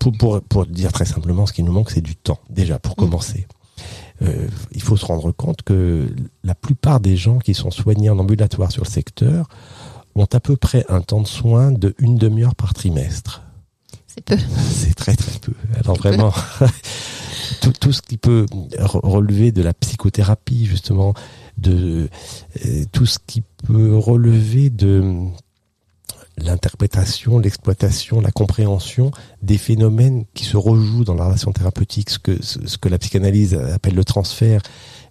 pour, 0.00 0.12
pour, 0.18 0.42
pour, 0.42 0.66
dire 0.66 0.92
très 0.92 1.04
simplement, 1.04 1.46
ce 1.46 1.52
qui 1.52 1.62
nous 1.62 1.70
manque, 1.70 1.90
c'est 1.90 2.00
du 2.00 2.16
temps, 2.16 2.40
déjà, 2.50 2.80
pour 2.80 2.92
mm. 2.92 2.96
commencer. 2.96 3.46
Il 4.74 4.82
faut 4.82 4.98
se 4.98 5.06
rendre 5.06 5.32
compte 5.32 5.62
que 5.62 6.06
la 6.44 6.54
plupart 6.54 7.00
des 7.00 7.16
gens 7.16 7.38
qui 7.38 7.54
sont 7.54 7.70
soignés 7.70 8.10
en 8.10 8.18
ambulatoire 8.18 8.70
sur 8.70 8.84
le 8.84 8.88
secteur 8.88 9.48
ont 10.14 10.28
à 10.32 10.40
peu 10.40 10.56
près 10.56 10.84
un 10.88 11.00
temps 11.00 11.20
de 11.20 11.26
soin 11.26 11.72
de 11.72 11.94
une 11.98 12.16
demi-heure 12.16 12.54
par 12.54 12.74
trimestre. 12.74 13.42
C'est 14.12 14.24
peu. 14.24 14.36
C'est 14.72 14.94
très 14.94 15.14
très 15.14 15.38
peu. 15.38 15.52
Alors 15.84 15.96
vraiment, 15.96 16.32
tout, 17.60 17.72
tout, 17.72 17.92
ce 17.92 18.02
qui 18.02 18.16
peut 18.16 18.46
relever 18.78 19.52
de 19.52 19.62
la 19.62 19.72
psychothérapie, 19.72 20.66
justement, 20.66 21.14
de 21.58 22.08
euh, 22.66 22.84
tout 22.90 23.06
ce 23.06 23.18
qui 23.24 23.44
peut 23.66 23.96
relever 23.96 24.68
de 24.68 25.28
l'interprétation, 26.38 27.38
l'exploitation, 27.38 28.20
la 28.20 28.32
compréhension 28.32 29.12
des 29.42 29.58
phénomènes 29.58 30.24
qui 30.34 30.44
se 30.44 30.56
rejouent 30.56 31.04
dans 31.04 31.14
la 31.14 31.26
relation 31.26 31.52
thérapeutique, 31.52 32.10
ce 32.10 32.18
que, 32.18 32.42
ce 32.42 32.78
que 32.78 32.88
la 32.88 32.98
psychanalyse 32.98 33.54
appelle 33.54 33.94
le 33.94 34.04
transfert, 34.04 34.60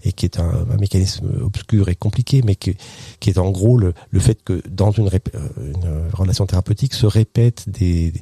et 0.03 0.12
qui 0.12 0.25
est 0.25 0.39
un, 0.39 0.65
un 0.71 0.77
mécanisme 0.77 1.29
obscur 1.41 1.88
et 1.89 1.95
compliqué, 1.95 2.41
mais 2.43 2.55
qui, 2.55 2.75
qui 3.19 3.29
est 3.29 3.38
en 3.38 3.51
gros 3.51 3.77
le, 3.77 3.93
le 4.09 4.19
fait 4.19 4.43
que 4.43 4.62
dans 4.69 4.91
une, 4.91 5.07
euh, 5.07 5.47
une 5.57 6.09
relation 6.13 6.45
thérapeutique 6.45 6.93
se 6.93 7.05
répètent 7.05 7.69
des, 7.69 8.13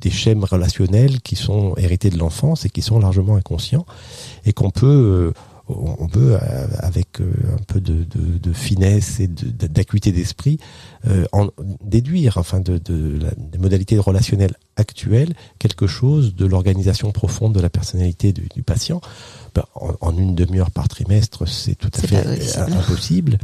des 0.00 0.10
schèmes 0.10 0.44
relationnels 0.44 1.20
qui 1.20 1.36
sont 1.36 1.74
hérités 1.76 2.10
de 2.10 2.18
l'enfance 2.18 2.64
et 2.64 2.70
qui 2.70 2.82
sont 2.82 2.98
largement 2.98 3.36
inconscients 3.36 3.86
et 4.44 4.52
qu'on 4.52 4.70
peut 4.70 4.86
euh, 4.86 5.32
on 5.68 6.08
peut 6.08 6.34
euh, 6.34 6.66
avec 6.78 7.20
euh, 7.20 7.30
un 7.54 7.62
peu 7.66 7.80
de, 7.80 8.04
de, 8.04 8.38
de 8.38 8.52
finesse 8.52 9.20
et 9.20 9.28
d'acuité 9.28 10.12
d'esprit 10.12 10.58
en 11.32 11.48
déduire 11.82 12.38
enfin 12.38 12.60
de, 12.60 12.80
la, 13.20 13.30
des 13.36 13.58
modalités 13.58 13.98
relationnelles 13.98 14.54
actuelles 14.76 15.34
quelque 15.58 15.86
chose 15.86 16.34
de 16.34 16.46
l'organisation 16.46 17.12
profonde 17.12 17.54
de 17.54 17.60
la 17.60 17.70
personnalité 17.70 18.32
du, 18.32 18.48
du 18.54 18.62
patient. 18.62 19.00
Ben, 19.54 19.64
en, 19.74 20.16
une 20.16 20.34
demi-heure 20.34 20.70
par 20.70 20.88
trimestre 20.88 21.48
c'est 21.48 21.74
tout 21.74 21.90
à 21.94 22.06
fait 22.06 22.58
impossible. 22.58 23.38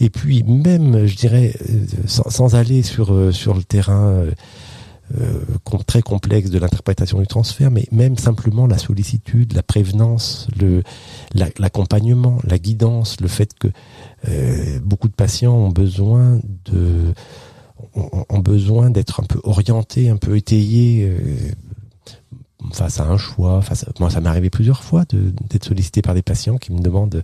Et 0.00 0.10
puis 0.10 0.42
même 0.42 1.06
je 1.06 1.16
dirais 1.16 1.54
sans, 2.06 2.28
sans 2.30 2.54
aller 2.54 2.82
sur 2.82 3.32
sur 3.32 3.54
le 3.54 3.62
terrain 3.62 4.06
euh, 4.06 4.30
très 5.86 6.02
complexe 6.02 6.50
de 6.50 6.58
l'interprétation 6.58 7.20
du 7.20 7.26
transfert, 7.26 7.70
mais 7.70 7.86
même 7.92 8.18
simplement 8.18 8.66
la 8.66 8.78
sollicitude, 8.78 9.52
la 9.54 9.62
prévenance, 9.62 10.48
l'accompagnement, 11.58 12.38
la, 12.44 12.58
guidance, 12.58 13.20
le 13.20 13.28
fait 13.28 13.54
que 13.58 13.68
euh, 14.28 14.78
beaucoup 14.80 15.08
de 15.08 15.14
patients 15.14 15.54
ont 15.54 15.70
besoin 15.70 16.40
de 16.64 17.14
ont, 17.94 18.38
besoin 18.40 18.90
d'être 18.90 19.20
un 19.20 19.24
peu 19.24 19.40
orientés, 19.44 20.08
un 20.08 20.16
peu 20.16 20.36
étayés. 20.36 21.08
Euh, 21.08 21.52
face 22.72 23.00
à 23.00 23.04
un 23.04 23.16
choix. 23.16 23.62
Face 23.62 23.86
moi, 24.00 24.10
ça 24.10 24.20
m'est 24.20 24.28
arrivé 24.28 24.50
plusieurs 24.50 24.82
fois 24.82 25.04
d'être 25.50 25.64
sollicité 25.64 26.02
par 26.02 26.14
des 26.14 26.22
patients 26.22 26.56
qui 26.56 26.72
me 26.72 26.80
demandent 26.80 27.16
euh, 27.16 27.22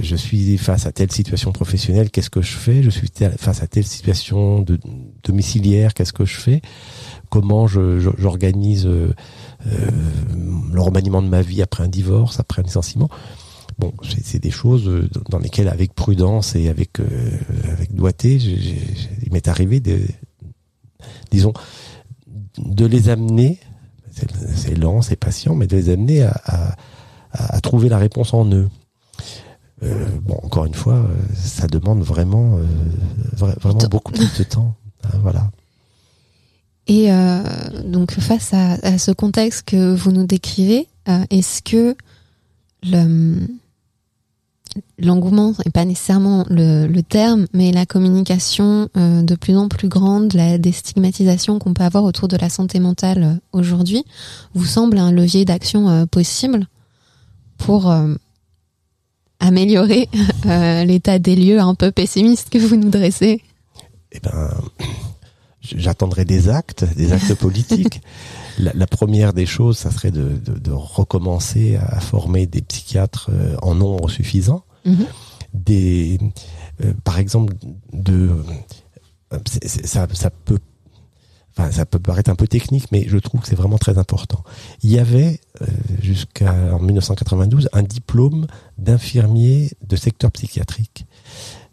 je 0.00 0.16
suis 0.16 0.58
face 0.58 0.86
à 0.86 0.92
telle 0.92 1.10
situation 1.10 1.52
professionnelle, 1.52 2.10
qu'est-ce 2.10 2.30
que 2.30 2.42
je 2.42 2.52
fais? 2.52 2.82
Je 2.82 2.90
suis 2.90 3.08
face 3.38 3.62
à 3.62 3.66
telle 3.66 3.86
situation 3.86 4.60
de, 4.60 4.78
domiciliaire, 5.24 5.94
qu'est-ce 5.94 6.12
que 6.12 6.24
je 6.24 6.36
fais? 6.36 6.60
Comment 7.30 7.66
j'organise 7.66 8.86
euh, 8.86 9.14
euh, 9.66 9.90
le 10.72 10.80
remaniement 10.80 11.22
de 11.22 11.28
ma 11.28 11.40
vie 11.40 11.62
après 11.62 11.84
un 11.84 11.88
divorce, 11.88 12.38
après 12.38 12.60
un 12.60 12.64
licenciement? 12.64 13.08
Bon, 13.78 13.92
c'est 14.22 14.42
des 14.42 14.50
choses 14.50 15.08
dans 15.30 15.38
lesquelles, 15.38 15.68
avec 15.68 15.94
prudence 15.94 16.54
et 16.54 16.68
avec 16.68 17.00
avec 17.72 17.94
doigté, 17.94 18.36
il 18.36 19.32
m'est 19.32 19.48
arrivé 19.48 19.80
de, 19.80 19.98
disons, 21.30 21.54
de 22.58 22.84
les 22.84 23.08
amener. 23.08 23.58
C'est 24.54 24.76
lent, 24.76 25.00
c'est 25.00 25.16
patient, 25.16 25.54
mais 25.54 25.66
de 25.66 25.74
les 25.74 25.88
amener 25.88 26.22
à, 26.22 26.38
à, 26.44 26.76
à 27.32 27.60
trouver 27.62 27.88
la 27.88 27.96
réponse 27.96 28.34
en 28.34 28.44
eux. 28.52 28.68
Euh, 29.82 30.06
bon, 30.22 30.38
encore 30.42 30.66
une 30.66 30.74
fois, 30.74 30.94
euh, 30.94 31.08
ça 31.34 31.66
demande 31.66 32.02
vraiment, 32.02 32.58
euh, 32.58 32.66
vraiment 33.60 33.88
beaucoup 33.90 34.12
de 34.12 34.44
temps. 34.44 34.74
Hein, 35.04 35.18
voilà. 35.22 35.50
Et 36.88 37.10
donc 37.84 38.10
face 38.10 38.52
à, 38.52 38.98
ce 38.98 39.12
contexte 39.12 39.66
que 39.66 39.94
vous 39.94 40.10
nous 40.10 40.26
décrivez, 40.26 40.88
est-ce 41.30 41.62
que 41.62 41.96
l'engouement 44.98 45.54
n'est 45.64 45.70
pas 45.70 45.84
nécessairement 45.84 46.44
le, 46.50 47.00
terme, 47.02 47.46
mais 47.54 47.70
la 47.70 47.86
communication 47.86 48.88
de 48.96 49.34
plus 49.36 49.56
en 49.56 49.68
plus 49.68 49.88
grande, 49.88 50.34
la 50.34 50.58
déstigmatisation 50.58 51.60
qu'on 51.60 51.72
peut 51.72 51.84
avoir 51.84 52.02
autour 52.02 52.26
de 52.26 52.36
la 52.36 52.50
santé 52.50 52.80
mentale 52.80 53.38
aujourd'hui, 53.52 54.04
vous 54.54 54.66
semble 54.66 54.98
un 54.98 55.12
levier 55.12 55.44
d'action 55.44 56.08
possible 56.08 56.66
pour 57.58 57.94
améliorer 59.42 60.08
euh, 60.46 60.84
l'état 60.84 61.18
des 61.18 61.36
lieux 61.36 61.60
un 61.60 61.74
peu 61.74 61.90
pessimiste 61.90 62.48
que 62.48 62.58
vous 62.58 62.76
nous 62.76 62.90
dressez 62.90 63.42
Eh 64.12 64.20
ben, 64.20 64.50
j'attendrai 65.60 66.24
des 66.24 66.48
actes, 66.48 66.84
des 66.96 67.12
actes 67.12 67.34
politiques. 67.34 68.00
La, 68.58 68.86
première 68.86 69.32
des 69.32 69.46
choses, 69.46 69.78
ça 69.78 69.90
serait 69.90 70.10
de, 70.10 70.38
recommencer 70.70 71.76
à 71.76 72.00
former 72.00 72.46
des 72.46 72.60
psychiatres 72.60 73.30
euh, 73.32 73.56
en 73.62 73.74
nombre 73.74 74.10
suffisant. 74.10 74.64
Mhm. 74.84 75.06
Des, 75.54 76.18
euh, 76.84 76.92
par 77.02 77.18
exemple, 77.18 77.54
de 77.94 78.30
ça, 79.84 80.06
ça 80.12 80.30
peut 80.30 80.58
Enfin, 81.56 81.70
ça 81.70 81.84
peut 81.84 81.98
paraître 81.98 82.30
un 82.30 82.34
peu 82.34 82.48
technique, 82.48 82.90
mais 82.92 83.04
je 83.06 83.18
trouve 83.18 83.42
que 83.42 83.46
c'est 83.46 83.56
vraiment 83.56 83.78
très 83.78 83.98
important. 83.98 84.42
Il 84.82 84.90
y 84.90 84.98
avait 84.98 85.40
euh, 85.60 85.66
jusqu'en 86.00 86.78
1992 86.78 87.68
un 87.72 87.82
diplôme 87.82 88.46
d'infirmier 88.78 89.70
de 89.86 89.96
secteur 89.96 90.30
psychiatrique. 90.32 91.06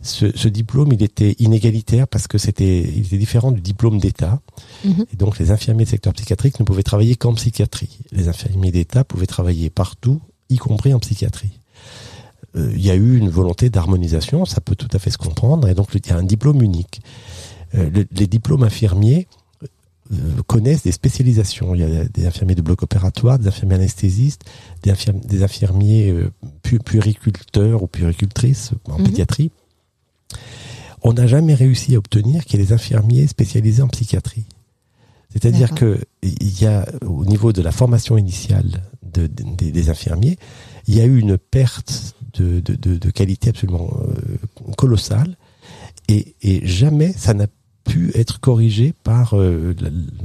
Ce, 0.02 0.36
ce, 0.36 0.48
diplôme, 0.48 0.92
il 0.94 1.04
était 1.04 1.36
inégalitaire 1.40 2.08
parce 2.08 2.28
que 2.28 2.38
c'était, 2.38 2.82
il 2.82 3.06
était 3.06 3.18
différent 3.18 3.52
du 3.52 3.62
diplôme 3.62 4.00
d'État. 4.00 4.42
Mhm. 4.84 5.06
Et 5.14 5.16
donc, 5.16 5.40
les 5.40 5.52
infirmiers 5.52 5.86
de 5.86 5.90
secteur 5.90 6.14
psychiatrique 6.14 6.60
ne 6.60 6.66
pouvaient 6.66 6.84
travailler 6.84 7.16
qu'en 7.16 7.34
psychiatrie. 7.34 8.00
Les 8.12 8.28
infirmiers 8.28 8.72
d'État 8.72 9.04
pouvaient 9.04 9.28
travailler 9.28 9.70
partout, 9.70 10.22
y 10.50 10.58
compris 10.58 10.94
en 10.94 11.00
psychiatrie. 11.00 11.60
Euh, 12.56 12.72
il 12.76 12.82
y 12.82 12.92
a 12.92 12.96
eu 12.96 13.18
une 13.18 13.30
volonté 13.30 13.70
d'harmonisation, 13.70 14.46
ça 14.46 14.62
peut 14.62 14.76
tout 14.76 14.88
à 14.94 15.00
fait 15.00 15.12
se 15.12 15.18
comprendre, 15.18 15.68
et 15.68 15.74
donc 15.74 15.90
il 15.94 16.06
y 16.06 16.12
a 16.12 16.18
un 16.18 16.24
diplôme 16.24 16.62
unique. 16.62 17.02
Euh, 17.76 17.90
les 18.12 18.28
diplômes 18.28 18.64
infirmiers, 18.64 19.28
connaissent 20.48 20.84
des 20.84 20.92
spécialisations. 20.92 21.76
Il 21.76 21.82
y 21.82 21.84
a 21.84 22.06
des 22.06 22.26
infirmiers 22.26 22.56
de 22.56 22.62
bloc 22.62 22.82
opératoire, 22.84 23.38
des 23.38 23.48
infirmiers 23.48 23.76
anesthésistes, 23.76 24.44
des, 24.84 24.94
des 25.26 25.44
infirmiers 25.44 26.10
euh, 26.10 26.32
puériculteurs 26.84 27.84
ou 27.84 27.88
puéricultrices 27.88 28.72
en 28.86 28.98
mhm. 28.98 29.06
pédiatrie. 29.06 29.52
On 31.04 31.14
n'a 31.14 31.28
jamais 31.28 31.54
réussi 31.54 31.96
à 31.96 32.00
obtenir 32.00 32.44
qu'il 32.44 32.60
y 32.60 32.64
ait 32.64 32.66
des 32.66 32.74
infirmiers 32.74 33.28
spécialisés 33.28 33.82
en 33.82 33.88
psychiatrie. 33.88 34.46
C'est-à-dire 35.30 35.76
que 35.76 36.00
il 36.24 36.60
y 36.60 36.66
a 36.66 36.88
au 37.06 37.24
niveau 37.24 37.54
de 37.54 37.62
la 37.62 37.72
formation 37.72 38.18
initiale 38.18 38.82
de, 39.14 39.28
des 39.28 39.90
infirmiers, 39.90 40.38
il 40.88 40.96
y 40.96 41.02
a 41.02 41.06
eu 41.06 41.20
une 41.20 41.38
perte 41.38 42.16
de, 42.34 42.60
de 42.62 43.12
qualité 43.12 43.50
absolument 43.50 43.92
euh, 44.02 44.74
colossale 44.76 45.38
et, 46.08 46.36
et 46.42 46.66
jamais 46.66 47.14
ça 47.14 47.36
n'a 47.36 47.46
pu 47.90 48.12
être 48.16 48.40
corrigé 48.40 48.94
par 49.04 49.34
euh, 49.34 49.76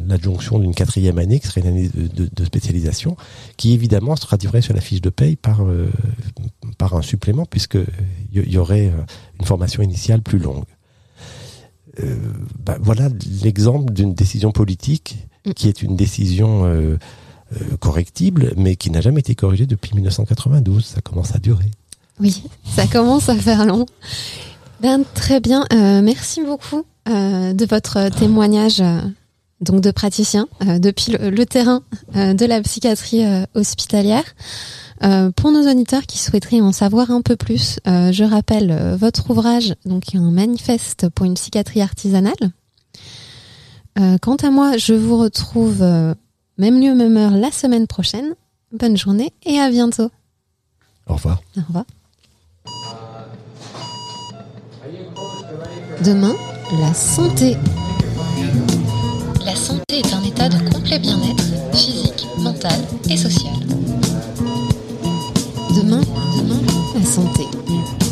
l'adjonction 0.07 0.59
d'une 0.59 0.75
quatrième 0.75 1.19
année, 1.19 1.41
qui 1.41 1.47
serait 1.49 1.63
une 1.63 1.67
année 1.67 1.89
de, 1.89 2.45
spécialisation, 2.45 3.17
qui 3.57 3.73
évidemment 3.73 4.17
se 4.17 4.23
traduirait 4.23 4.61
sur 4.61 4.75
la 4.75 4.81
fiche 4.81 5.01
de 5.01 5.11
paye 5.11 5.37
par, 5.37 5.65
euh, 5.65 5.91
par 6.79 6.95
un 6.95 7.03
supplément, 7.03 7.47
puisqu'il 7.47 8.53
y, 8.53 8.59
aurait 8.59 8.89
euh, 8.89 9.03
une 9.41 9.47
formation 9.47 9.83
initiale 9.83 10.23
plus 10.23 10.39
longue. 10.39 10.65
Bah, 12.59 12.77
voilà 12.81 13.09
l'exemple 13.45 13.93
d'une 13.93 14.15
décision 14.15 14.51
politique 14.51 15.29
qui 15.55 15.69
est 15.69 15.81
une 15.81 15.95
décision 15.95 16.99
correctible, 17.79 18.53
mais 18.57 18.75
qui 18.75 18.91
n'a 18.91 19.01
jamais 19.01 19.21
été 19.21 19.37
corrigée 19.37 19.67
depuis 19.67 19.95
1992. 19.95 20.85
Ça 20.85 21.01
commence 21.03 21.37
à 21.37 21.39
durer. 21.39 21.71
Oui, 22.19 22.43
ça 22.65 22.89
commence 22.89 23.29
à 23.29 23.37
faire 23.37 23.65
long. 23.65 23.87
Ben, 24.85 25.03
très 25.15 25.41
bien, 25.41 25.65
merci 25.73 26.43
beaucoup 26.43 26.85
euh, 27.09 27.55
de 27.55 27.65
votre 27.65 28.11
témoignage 28.11 28.83
euh, 28.83 29.01
donc 29.63 29.81
de 29.81 29.91
praticien 29.91 30.47
euh, 30.61 30.79
depuis 30.79 31.17
le, 31.19 31.47
terrain 31.47 31.81
de 32.15 32.45
la 32.45 32.61
psychiatrie 32.61 33.25
hospitalière. 33.55 34.25
pour 35.37 35.53
nos 35.53 35.71
auditeurs 35.71 36.03
qui 36.03 36.19
souhaiteraient 36.19 36.61
en 36.61 36.73
savoir 36.73 37.11
un 37.13 37.23
peu 37.23 37.35
plus, 37.35 37.81
je 37.87 38.25
rappelle 38.25 38.95
votre 39.01 39.31
ouvrage, 39.31 39.75
donc 39.87 40.15
un 40.15 40.31
manifeste 40.31 41.09
pour 41.09 41.25
une 41.25 41.33
psychiatrie 41.33 41.81
artisanale. 41.81 42.53
quant 44.21 44.37
à 44.37 44.51
moi, 44.51 44.77
je 44.77 44.93
vous 44.93 45.17
retrouve 45.17 45.81
même 46.59 46.79
lieu, 46.79 46.95
même 46.95 47.17
heure 47.17 47.39
la 47.39 47.51
semaine 47.51 47.87
prochaine. 47.87 48.35
Bonne 48.71 48.99
journée 48.99 49.33
et 49.47 49.59
à 49.59 49.71
bientôt. 49.71 50.11
Au 51.07 51.15
revoir. 51.15 51.41
Au 51.57 51.63
revoir. 51.69 51.87
Demain, 56.05 56.35
la 56.81 56.93
santé. 56.93 57.57
La 59.43 59.57
santé 59.57 60.01
est 60.01 60.13
un 60.13 60.23
état 60.23 60.51
de 60.51 60.59
complet 60.71 60.99
bien-être 60.99 61.45
physique, 61.73 62.27
mental 62.41 62.79
et 63.09 63.17
social. 63.17 63.55
Demain, 65.75 66.03
demain, 66.37 66.61
la 66.95 67.07
santé. 67.07 68.04